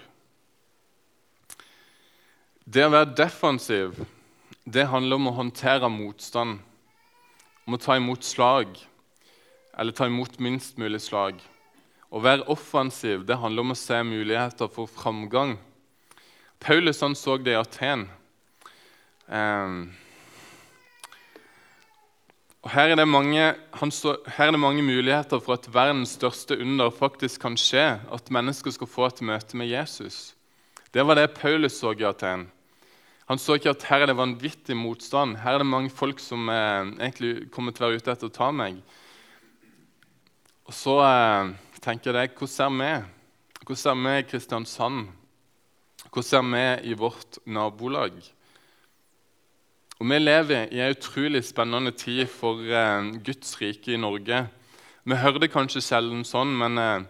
Det 2.64 2.86
å 2.86 2.94
være 2.94 3.18
defensiv 3.20 3.98
det 4.64 4.88
handler 4.88 5.20
om 5.20 5.28
å 5.28 5.34
håndtere 5.36 5.90
motstand, 5.92 6.62
om 7.68 7.76
å 7.76 7.82
ta 7.82 7.98
imot 8.00 8.24
slag, 8.24 8.72
eller 9.76 9.92
ta 9.92 10.08
imot 10.08 10.40
minst 10.40 10.80
mulig 10.80 11.04
slag. 11.04 11.44
Å 12.08 12.22
være 12.24 12.48
offensiv 12.48 13.28
det 13.28 13.42
handler 13.44 13.68
om 13.68 13.76
å 13.76 13.78
se 13.78 14.00
muligheter 14.08 14.72
for 14.72 14.88
framgang. 14.88 15.58
Paulus 16.64 17.04
han 17.04 17.20
så 17.20 17.36
det 17.36 17.58
i 17.58 17.60
Aten. 17.60 18.08
Um, 19.28 19.92
og 22.66 22.72
her 22.74 22.96
er, 22.96 23.06
mange, 23.06 23.54
så, 23.94 24.16
her 24.26 24.48
er, 24.48 24.56
det 24.56 24.60
mange, 24.60 24.82
muligheter 24.82 25.38
for 25.38 25.54
at 25.54 25.68
verdens 25.70 26.16
største 26.18 26.58
under 26.58 26.90
faktisk 26.90 27.44
kan 27.44 27.54
skje. 27.62 28.00
At 28.10 28.32
mennesker 28.34 28.74
skal 28.74 28.90
få 28.90 29.06
et 29.06 29.22
møte 29.22 29.58
med 29.58 29.70
Jesus. 29.70 30.34
Det 30.90 31.06
var 31.06 31.20
det 31.20 31.36
Paulus 31.38 31.78
så 31.78 31.94
i 31.94 32.08
Aten. 32.10 32.48
Han 33.30 33.38
så 33.38 33.60
ikke 33.60 33.70
at 33.70 33.86
her 33.86 34.02
er 34.02 34.10
det 34.10 34.18
vanvittig 34.18 34.78
motstand. 34.78 35.38
Her 35.44 35.54
er 35.54 35.62
det 35.62 35.70
mange 35.70 35.94
folk 35.94 36.18
som 36.20 36.50
eh, 36.50 36.90
egentlig 37.06 37.52
kommer 37.54 37.74
til 37.74 37.86
å 37.86 37.90
være 37.92 38.02
ute 38.02 38.16
etter 38.16 38.32
å 38.32 38.34
ta 38.34 38.50
meg. 38.50 38.82
Og 40.66 40.74
så 40.74 40.98
eh, 41.06 41.54
tenker 41.86 42.18
jeg 42.18 42.34
hvordan 42.34 42.56
ser 42.56 42.74
vi? 42.82 42.92
Hvordan 43.62 43.82
ser 43.84 44.02
vi 44.02 44.16
i 44.18 44.26
Kristiansand? 44.32 45.06
Hvordan 46.10 46.30
ser 46.32 46.50
vi 46.50 46.66
i 46.90 46.98
vårt 46.98 47.38
nabolag? 47.46 48.18
Og 49.96 50.10
Vi 50.10 50.18
lever 50.20 50.68
i 50.76 50.82
en 50.84 50.92
utrolig 50.92 51.40
spennende 51.48 51.92
tid 51.96 52.26
for 52.28 52.60
eh, 52.60 53.14
Guds 53.24 53.54
rike 53.62 53.94
i 53.94 54.00
Norge. 54.00 54.42
Vi 55.08 55.16
hører 55.16 55.40
det 55.40 55.54
kanskje 55.54 55.84
sjelden 55.86 56.26
sånn, 56.28 56.52
men 56.52 56.76
eh, 56.82 57.06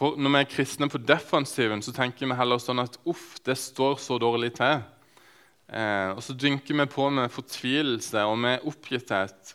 når 0.00 0.32
vi 0.32 0.40
er 0.40 0.48
kristne 0.48 0.88
på 0.88 1.02
defensiven, 1.04 1.84
så 1.84 1.92
tenker 1.92 2.24
vi 2.24 2.38
heller 2.38 2.56
sånn 2.56 2.80
at 2.80 2.96
uff, 3.04 3.36
det 3.44 3.58
står 3.60 4.00
så 4.00 4.16
dårlig 4.16 4.54
til. 4.56 4.80
Eh, 5.68 6.16
og 6.16 6.24
så 6.24 6.32
dynker 6.40 6.80
vi 6.80 6.88
på 6.96 7.10
med 7.12 7.32
fortvilelse 7.36 8.24
og 8.24 8.40
med 8.40 8.64
oppgitthet 8.64 9.54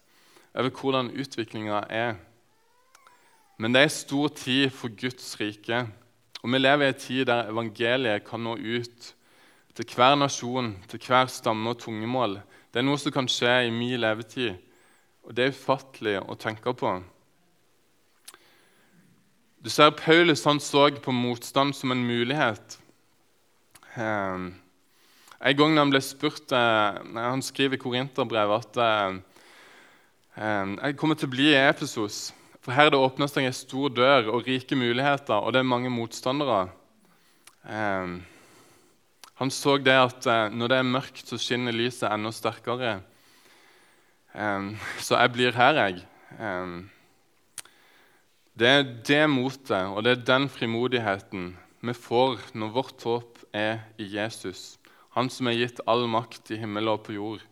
over 0.54 0.70
hvordan 0.70 1.10
utviklinga 1.18 1.82
er. 1.90 2.18
Men 3.58 3.74
det 3.74 3.88
er 3.88 3.98
stor 3.98 4.30
tid 4.38 4.70
for 4.70 4.94
Guds 4.94 5.34
rike, 5.42 5.88
og 6.44 6.54
vi 6.54 6.62
lever 6.62 6.86
i 6.86 6.94
en 6.94 7.06
tid 7.08 7.26
der 7.26 7.50
evangeliet 7.50 8.30
kan 8.30 8.46
nå 8.46 8.54
ut 8.54 9.16
til 9.80 9.96
hver 9.96 10.18
nasjon, 10.20 10.74
til 10.92 11.00
hver 11.08 11.30
stamme 11.32 11.72
og 11.72 11.80
tungemål. 11.80 12.40
Det 12.74 12.82
er 12.82 12.86
noe 12.86 13.00
som 13.00 13.14
kan 13.16 13.30
skje 13.32 13.54
i 13.68 13.72
min 13.74 14.00
levetid, 14.02 14.58
og 15.24 15.36
det 15.36 15.46
er 15.46 15.54
ufattelig 15.56 16.18
å 16.20 16.36
tenke 16.40 16.74
på. 16.76 16.98
Du 19.60 19.70
ser 19.72 19.92
Paulus 19.92 20.46
han 20.48 20.60
så 20.64 20.90
på 21.04 21.12
motstand 21.12 21.76
som 21.76 21.92
en 21.92 22.04
mulighet. 22.08 22.78
Um, 23.96 24.54
en 25.40 25.58
gang 25.58 25.78
han 25.80 25.92
ble 25.92 26.00
spurt 26.04 26.52
uh, 26.54 27.00
Han 27.16 27.42
skriver 27.44 27.76
i 27.76 27.82
Korinterbrevet 27.82 28.78
at 28.78 28.80
uh, 28.80 29.18
um, 30.36 30.76
jeg 30.78 30.96
kommer 31.00 31.20
til 31.20 31.28
å 31.28 31.34
bli 31.34 31.50
i 31.52 31.60
Efesos. 31.60 32.30
For 32.64 32.76
her 32.76 32.88
er 32.88 32.96
det 32.96 33.02
åpnes 33.04 33.32
seg 33.36 33.48
en 33.48 33.56
stor 33.56 33.92
dør 33.92 34.32
og 34.36 34.48
rike 34.48 34.76
muligheter, 34.80 35.40
og 35.40 35.56
det 35.56 35.64
er 35.64 35.72
mange 35.72 35.92
motstandere. 35.92 36.68
Um, 37.64 38.20
han 39.40 39.52
så 39.56 39.78
det 39.80 39.96
at 39.96 40.28
eh, 40.28 40.52
når 40.52 40.72
det 40.72 40.78
er 40.80 40.92
mørkt, 40.94 41.26
så 41.28 41.40
skinner 41.40 41.76
lyset 41.76 42.12
enda 42.12 42.32
sterkere. 42.36 43.00
Så 45.02 45.18
jeg 45.18 45.32
blir 45.34 45.56
her, 45.58 45.80
jeg. 45.80 46.04
Det 48.60 48.68
er 48.68 48.84
det 49.08 49.24
motet 49.32 49.88
og 49.90 50.04
det 50.06 50.12
er 50.12 50.26
den 50.28 50.46
frimodigheten 50.52 51.56
vi 51.82 51.94
får 51.96 52.42
når 52.60 52.74
vårt 52.76 53.04
håp 53.08 53.40
er 53.56 53.86
i 53.98 54.10
Jesus, 54.18 54.78
han 55.16 55.32
som 55.32 55.48
er 55.48 55.56
gitt 55.62 55.80
all 55.88 56.04
makt 56.12 56.52
i 56.52 56.60
himmel 56.60 56.92
og 56.92 57.06
på 57.06 57.16
jord. 57.16 57.46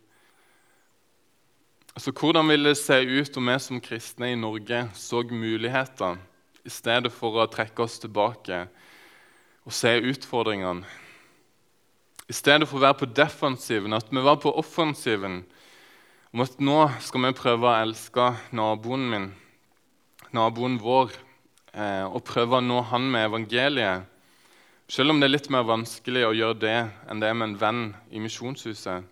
Altså, 1.96 2.12
Hvordan 2.12 2.52
ville 2.52 2.70
det 2.70 2.78
se 2.78 3.00
ut 3.02 3.38
om 3.40 3.48
vi 3.50 3.58
som 3.64 3.82
kristne 3.82 4.34
i 4.34 4.38
Norge 4.38 4.84
så 4.94 5.24
muligheter 5.32 6.20
i 6.68 6.70
stedet 6.70 7.14
for 7.16 7.40
å 7.40 7.48
trekke 7.50 7.88
oss 7.88 7.98
tilbake 8.04 8.66
og 9.64 9.74
se 9.74 9.96
utfordringene? 10.12 10.86
I 12.28 12.36
stedet 12.36 12.68
for 12.68 12.76
å 12.76 12.84
være 12.84 13.00
på 13.00 13.08
defensiven, 13.16 13.96
at 13.96 14.10
vi 14.12 14.20
var 14.20 14.36
på 14.44 14.52
offensiven. 14.60 15.46
Om 16.36 16.44
at 16.44 16.58
nå 16.60 16.80
skal 17.00 17.24
vi 17.24 17.36
prøve 17.40 17.70
å 17.70 17.84
elske 17.86 18.26
naboen 18.52 19.06
min, 19.08 19.28
naboen 20.36 20.76
vår, 20.84 21.14
eh, 21.72 22.04
og 22.04 22.26
prøve 22.28 22.58
å 22.58 22.66
nå 22.66 22.82
han 22.90 23.06
med 23.14 23.30
evangeliet. 23.30 24.04
Selv 24.92 25.14
om 25.14 25.22
det 25.22 25.30
er 25.30 25.36
litt 25.38 25.48
mer 25.52 25.64
vanskelig 25.68 26.26
å 26.28 26.34
gjøre 26.36 26.58
det 26.60 26.76
enn 27.08 27.22
det 27.24 27.30
er 27.30 27.38
med 27.40 27.48
en 27.50 27.62
venn 27.62 27.86
i 28.12 28.20
misjonshuset. 28.24 29.08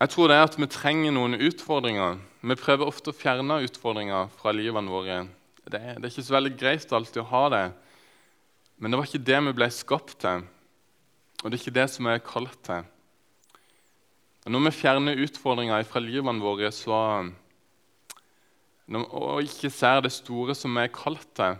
Jeg 0.00 0.12
tror 0.14 0.28
det 0.28 0.38
er 0.38 0.46
at 0.46 0.56
vi 0.56 0.68
trenger 0.72 1.12
noen 1.12 1.36
utfordringer. 1.36 2.16
Vi 2.40 2.56
prøver 2.56 2.88
ofte 2.88 3.12
å 3.12 3.16
fjerne 3.16 3.58
utfordringer 3.66 4.32
fra 4.40 4.54
livene 4.56 4.88
våre. 4.88 5.18
Det 5.68 5.76
det 5.76 6.00
er 6.00 6.08
ikke 6.08 6.24
så 6.24 6.38
veldig 6.38 6.54
greit 6.56 6.92
alltid 6.96 7.20
å 7.20 7.28
ha 7.34 7.42
det, 7.52 7.62
men 8.80 8.90
det 8.90 8.96
var 8.96 9.10
ikke 9.10 9.28
det 9.28 9.42
vi 9.44 9.54
ble 9.60 9.68
skapt 9.76 10.16
til. 10.24 10.48
Og 11.40 11.48
det 11.48 11.56
er 11.56 11.62
ikke 11.62 11.78
det 11.78 11.86
som 11.88 12.08
er 12.10 12.24
kalt 12.24 12.58
til. 12.66 12.88
Når 14.50 14.64
vi 14.66 14.72
fjerner 14.76 15.20
utfordringer 15.24 15.84
fra 15.88 16.02
livene 16.02 16.42
våre 16.42 16.68
så, 16.72 16.98
og 18.90 19.42
ikke 19.44 19.70
ser 19.72 20.02
det 20.04 20.12
store 20.12 20.56
som 20.56 20.76
vi 20.76 20.84
er 20.84 20.92
kalt 20.92 21.28
til, 21.36 21.56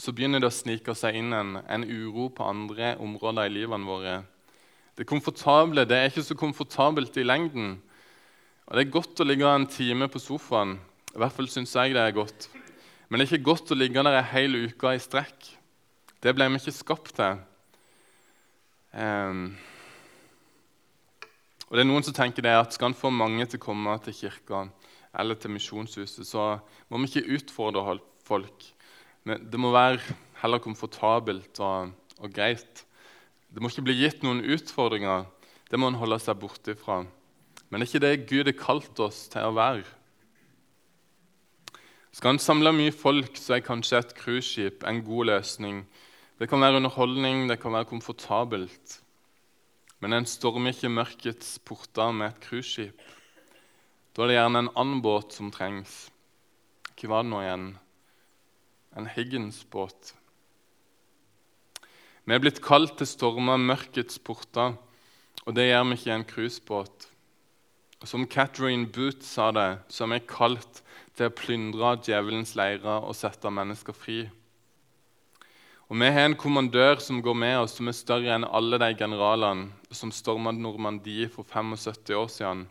så 0.00 0.12
begynner 0.12 0.42
det 0.42 0.50
å 0.50 0.54
snike 0.54 0.94
seg 0.98 1.16
inn 1.20 1.32
en, 1.36 1.58
en 1.62 1.84
uro 1.86 2.28
på 2.34 2.44
andre 2.44 2.96
områder 3.00 3.46
i 3.46 3.54
livene 3.60 3.88
våre. 3.88 4.16
Det 4.98 5.06
komfortable 5.08 5.86
det 5.88 5.96
er 5.98 6.10
ikke 6.10 6.26
så 6.26 6.36
komfortabelt 6.38 7.16
i 7.18 7.26
lengden. 7.26 7.76
Og 8.66 8.76
Det 8.76 8.84
er 8.84 8.96
godt 8.96 9.20
å 9.20 9.28
ligge 9.28 9.48
en 9.48 9.68
time 9.70 10.08
på 10.10 10.22
sofaen. 10.22 10.76
I 11.14 11.22
hvert 11.22 11.36
fall 11.36 11.48
syns 11.50 11.74
jeg 11.76 11.94
det 11.94 12.02
er 12.02 12.16
godt. 12.16 12.48
Men 13.08 13.20
det 13.20 13.26
er 13.26 13.32
ikke 13.32 13.50
godt 13.52 13.70
å 13.70 13.78
ligge 13.78 14.02
der 14.02 14.18
ei 14.18 14.28
hel 14.32 14.56
uke 14.66 14.94
i 14.96 15.02
strekk. 15.02 15.50
Det 16.24 16.34
ble 16.34 16.48
vi 16.50 16.62
ikke 16.62 16.74
skapt 16.74 17.14
til. 17.20 17.42
Um, 18.94 19.56
og 21.66 21.74
det 21.74 21.82
er 21.82 21.88
Noen 21.88 22.04
som 22.06 22.14
tenker 22.14 22.44
det 22.46 22.52
at 22.54 22.76
skal 22.76 22.92
en 22.92 22.98
få 22.98 23.10
mange 23.10 23.42
til 23.48 23.58
å 23.58 23.64
komme 23.64 23.96
til 24.04 24.14
kirka 24.14 24.68
eller 25.18 25.38
til 25.38 25.50
misjonshuset, 25.54 26.26
så 26.26 26.58
må 26.90 27.00
vi 27.02 27.10
ikke 27.10 27.38
utfordre 27.38 27.98
folk. 28.26 28.66
Men 29.26 29.46
det 29.50 29.60
må 29.60 29.72
være 29.74 30.02
heller 30.42 30.62
komfortabelt 30.62 31.58
og, 31.62 31.90
og, 32.18 32.30
greit. 32.34 32.84
Det 33.48 33.62
må 33.62 33.70
ikke 33.70 33.86
bli 33.88 33.98
gitt 34.02 34.24
noen 34.26 34.42
utfordringer. 34.42 35.26
Det 35.70 35.80
må 35.80 35.90
en 35.90 35.98
holde 35.98 36.18
seg 36.22 36.38
borte 36.38 36.74
fra. 36.78 37.02
Men 37.70 37.80
det 37.80 37.86
er 37.86 37.90
ikke 37.90 38.04
det 38.04 38.26
Gud 38.30 38.50
har 38.50 38.58
kalt 38.58 39.00
oss 39.02 39.24
til 39.32 39.46
å 39.48 39.54
være. 39.56 39.86
Skal 42.14 42.36
en 42.36 42.42
samle 42.42 42.70
mye 42.74 42.94
folk, 42.94 43.34
så 43.38 43.56
er 43.56 43.66
kanskje 43.66 43.98
et 43.98 44.14
cruiseskip 44.18 44.84
en 44.86 45.00
god 45.06 45.32
løsning 45.32 45.82
Det 46.38 46.48
kan 46.50 46.62
være 46.62 46.80
underholdning, 46.80 47.46
det 47.48 47.60
kan 47.62 47.74
være 47.74 47.86
komfortabelt. 47.86 48.98
Men 50.02 50.16
en 50.16 50.26
stormer 50.26 50.74
ikke 50.74 50.90
mørkets 50.90 51.58
porter 51.62 52.10
med 52.12 52.32
et 52.32 52.42
cruiseskip. 52.42 52.98
Da 54.14 54.24
er 54.24 54.30
det 54.30 54.36
gjerne 54.36 54.64
en 54.64 54.72
annen 54.74 55.00
båt 55.02 55.34
som 55.34 55.52
trengs. 55.54 55.94
Hva 56.98 57.10
var 57.10 57.24
det 57.24 57.30
nå 57.30 57.40
igjen? 57.42 57.64
En 58.98 59.08
Higgins-båt. 59.10 60.12
Vi 62.24 62.34
er 62.34 62.42
blitt 62.42 62.62
kalt 62.64 62.94
til 62.98 63.10
stormer, 63.10 63.58
mørkets 63.60 64.20
porter, 64.22 64.78
og 65.44 65.56
det 65.56 65.66
gjør 65.68 65.82
vi 65.90 65.98
ikke 65.98 66.10
i 66.10 66.14
en 66.14 66.28
cruisebåt. 66.30 67.08
Som 68.04 68.26
Catherine 68.28 68.86
Booth 68.90 69.24
sa 69.24 69.50
det, 69.54 69.68
så 69.88 70.04
er 70.04 70.14
vi 70.14 70.24
kalt 70.28 70.82
til 71.16 71.30
å 71.30 71.34
plyndre 71.34 71.94
djevelens 72.04 72.54
leirer 72.58 73.04
og 73.04 73.16
sette 73.18 73.50
mennesker 73.52 73.96
fri. 73.96 74.24
Og 75.92 75.98
Vi 76.00 76.08
har 76.08 76.24
en 76.24 76.36
kommandør 76.36 76.96
som 76.96 77.20
går 77.20 77.34
med 77.36 77.58
oss, 77.60 77.74
som 77.76 77.88
er 77.88 77.96
større 77.96 78.32
enn 78.32 78.46
alle 78.48 78.78
de 78.80 78.88
generalene 78.96 79.68
som 79.92 80.12
storma 80.12 80.50
Normandie 80.52 81.28
for 81.28 81.44
75 81.44 82.14
år 82.16 82.30
siden. 82.32 82.62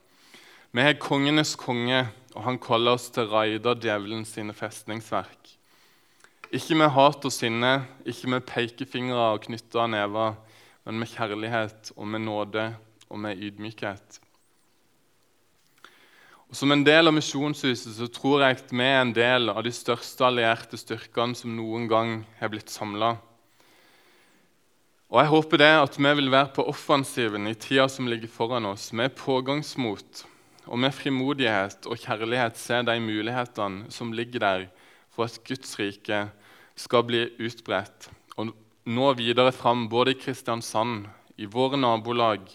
Vi 0.74 0.82
har 0.82 0.98
kongenes 0.98 1.54
konge, 1.56 2.08
og 2.34 2.42
han 2.48 2.58
kaller 2.58 2.98
oss 2.98 3.12
til 3.14 3.28
å 3.28 3.36
raide 3.36 3.76
djevelen 3.78 4.26
sine 4.26 4.56
festningsverk. 4.58 5.54
Ikke 6.50 6.78
med 6.78 6.90
hat 6.96 7.22
og 7.26 7.34
sinne, 7.34 7.84
ikke 8.06 8.34
med 8.34 8.48
pekefingre 8.50 9.30
og 9.36 9.46
knytta 9.46 9.86
never, 9.94 10.34
men 10.84 10.98
med 11.04 11.14
kjærlighet 11.14 11.94
og 11.94 12.10
med 12.10 12.26
nåde 12.26 12.68
og 13.10 13.22
med 13.22 13.38
ydmykhet. 13.38 14.23
Og 16.54 16.58
Som 16.60 16.70
en 16.70 16.84
del 16.86 17.10
av 17.10 17.16
Misjonshuset 17.18 17.96
så 17.98 18.06
tror 18.14 18.44
jeg 18.44 18.60
at 18.60 18.68
vi 18.70 18.86
er 18.86 19.00
en 19.00 19.12
del 19.16 19.50
av 19.50 19.64
de 19.66 19.72
største 19.74 20.22
allierte 20.28 20.78
styrkene 20.78 21.34
som 21.34 21.56
noen 21.58 21.88
gang 21.90 22.12
har 22.38 22.52
blitt 22.54 22.70
samla. 22.70 23.16
Og 25.10 25.18
jeg 25.18 25.32
håper 25.32 25.64
det 25.64 25.72
at 25.80 25.98
vi 25.98 26.12
vil 26.20 26.30
være 26.30 26.52
på 26.54 26.68
offensiven 26.70 27.50
i 27.50 27.56
tida 27.58 27.88
som 27.90 28.06
ligger 28.06 28.30
foran 28.30 28.70
oss, 28.70 28.92
med 28.94 29.16
pågangsmot 29.18 30.22
og 30.68 30.78
med 30.78 30.94
frimodighet 30.94 31.90
og 31.90 31.98
kjærlighet 32.06 32.62
se 32.62 32.84
de 32.86 33.00
mulighetene 33.02 33.90
som 33.90 34.14
ligger 34.14 34.46
der 34.46 34.70
for 35.10 35.26
at 35.26 35.42
Guds 35.50 35.74
rike 35.82 36.28
skal 36.78 37.10
bli 37.10 37.32
utbredt 37.42 38.12
og 38.38 38.54
nå 38.86 39.14
videre 39.18 39.58
fram 39.58 39.88
både 39.90 40.14
i 40.14 40.22
Kristiansand, 40.22 41.08
i 41.34 41.50
våre 41.50 41.82
nabolag 41.82 42.46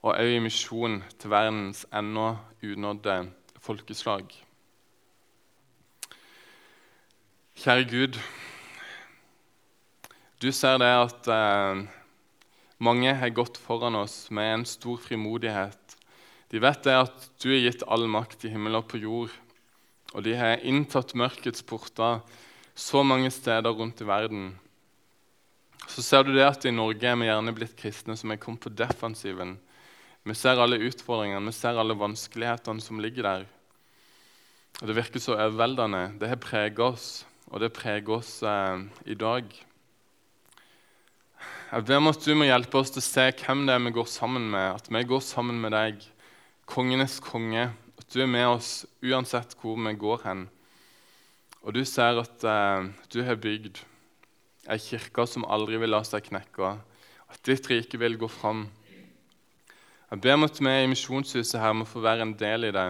og 0.00 0.14
òg 0.14 0.36
i 0.36 0.40
misjon 0.40 1.00
til 1.20 1.32
verdens 1.32 1.82
ennå 1.92 2.32
unådde 2.64 3.16
folkeslag. 3.60 4.24
Kjære 7.60 7.84
Gud, 7.90 8.16
du 10.40 10.48
ser 10.56 10.78
det 10.80 10.88
at 10.88 11.28
eh, 11.28 11.82
mange 12.80 13.12
har 13.12 13.36
gått 13.36 13.60
foran 13.60 13.98
oss 14.00 14.30
med 14.32 14.54
en 14.54 14.64
stor 14.64 14.96
frimodighet. 15.04 15.96
De 16.48 16.62
vet 16.64 16.80
det 16.86 16.96
at 16.96 17.28
du 17.42 17.50
har 17.52 17.60
gitt 17.66 17.84
all 17.84 18.08
makt 18.08 18.48
i 18.48 18.54
himmel 18.54 18.80
og 18.80 18.88
på 18.88 19.02
jord, 19.02 19.34
og 20.16 20.24
de 20.24 20.32
har 20.34 20.64
inntatt 20.64 21.12
mørkets 21.12 21.60
porter 21.60 22.22
så 22.72 23.04
mange 23.04 23.28
steder 23.30 23.76
rundt 23.76 24.00
i 24.00 24.08
verden. 24.08 24.54
Så 25.92 26.00
ser 26.02 26.24
du 26.24 26.32
det 26.32 26.46
at 26.48 26.64
i 26.64 26.72
Norge 26.72 27.04
er 27.04 27.20
vi 27.20 27.28
gjerne 27.28 27.52
blitt 27.52 27.76
kristne 27.76 28.16
som 28.16 28.32
er 28.32 28.40
kommet 28.40 28.64
på 28.64 28.72
defensiven 28.72 29.58
vi 30.30 30.36
ser 30.38 30.60
alle 30.62 30.78
utfordringene, 30.86 31.50
vi 31.50 31.56
ser 31.56 31.78
alle 31.80 31.96
vanskelighetene 31.98 32.82
som 32.84 33.00
ligger 33.02 33.26
der. 33.26 33.48
Og 34.80 34.86
Det 34.86 34.94
virker 34.96 35.20
så 35.20 35.34
overveldende. 35.34 36.12
Det 36.20 36.28
har 36.30 36.38
preget 36.38 36.78
oss, 36.78 37.26
og 37.50 37.60
det 37.60 37.72
preger 37.74 38.14
oss 38.14 38.42
eh, 38.46 38.84
i 39.10 39.16
dag. 39.18 39.44
Jeg 41.70 41.86
ber 41.86 41.98
om 41.98 42.12
at 42.12 42.22
du 42.22 42.32
må 42.38 42.46
hjelpe 42.46 42.78
oss 42.78 42.94
til 42.94 43.02
å 43.02 43.08
se 43.08 43.26
hvem 43.42 43.66
det 43.66 43.74
er 43.74 43.84
vi 43.84 43.94
går 43.98 44.08
sammen 44.10 44.48
med. 44.54 44.78
At 44.78 44.88
vi 44.90 45.02
går 45.06 45.20
sammen 45.26 45.60
med 45.62 45.74
deg, 45.74 46.00
kongenes 46.70 47.18
konge. 47.22 47.68
At 47.98 48.08
du 48.14 48.22
er 48.22 48.30
med 48.30 48.46
oss 48.54 48.86
uansett 49.02 49.58
hvor 49.58 49.78
vi 49.82 49.98
går 49.98 50.24
hen. 50.28 50.48
Og 51.66 51.74
du 51.74 51.82
ser 51.84 52.22
at 52.22 52.46
eh, 52.46 52.90
du 53.10 53.22
har 53.26 53.38
bygd 53.38 53.82
ei 54.70 54.78
kirke 54.78 55.26
som 55.26 55.46
aldri 55.50 55.80
vil 55.82 55.90
la 55.90 56.04
seg 56.06 56.30
knekke. 56.30 56.76
At 57.30 57.42
ditt 57.46 57.66
rike 57.70 57.98
vil 57.98 58.18
gå 58.20 58.30
fram. 58.30 58.68
Jeg 60.10 60.18
ber 60.24 60.34
om 60.34 60.42
at 60.42 60.56
vi 60.58 60.70
i 60.74 60.86
Misjonshuset 60.90 61.60
her 61.62 61.74
må 61.78 61.84
få 61.86 62.00
være 62.02 62.24
en 62.26 62.32
del 62.34 62.66
i 62.66 62.72
det. 62.74 62.88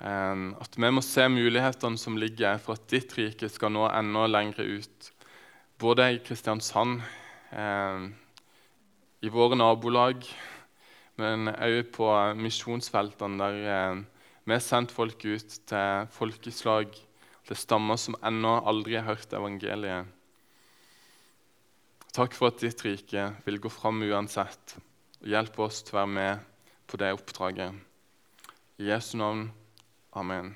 At 0.00 0.76
vi 0.78 0.90
må 0.94 1.02
se 1.02 1.24
mulighetene 1.26 1.98
som 1.98 2.18
ligger 2.22 2.60
for 2.62 2.78
at 2.78 2.84
ditt 2.92 3.16
rike 3.18 3.48
skal 3.50 3.72
nå 3.74 3.88
enda 3.88 4.28
lengre 4.30 4.62
ut. 4.78 5.08
Både 5.82 6.06
i 6.14 6.20
Kristiansand, 6.22 7.00
i 9.20 9.32
våre 9.34 9.58
nabolag, 9.58 10.22
men 11.18 11.50
òg 11.50 11.90
på 11.96 12.06
misjonsfeltene 12.38 13.40
der 13.40 14.04
vi 14.46 14.54
har 14.54 14.62
sendt 14.62 14.94
folk 14.94 15.24
ut 15.26 15.56
til 15.66 16.06
folkeslag, 16.14 16.94
til 17.46 17.58
stammer 17.58 17.98
som 17.98 18.14
ennå 18.22 18.52
aldri 18.70 18.94
har 19.00 19.08
hørt 19.08 19.34
evangeliet. 19.34 20.06
Takk 22.14 22.38
for 22.38 22.52
at 22.54 22.62
ditt 22.62 22.86
rike 22.86 23.26
vil 23.44 23.60
gå 23.62 23.74
fram 23.74 23.98
uansett. 24.06 24.78
Og 25.20 25.28
hjelp 25.28 25.58
oss 25.60 25.82
til 25.84 25.98
å 25.98 26.00
være 26.00 26.12
med 26.16 26.48
på 26.88 26.96
det 27.00 27.12
oppdraget. 27.12 27.76
I 28.80 28.88
Jesu 28.88 29.18
navn. 29.20 29.50
Amen. 30.16 30.54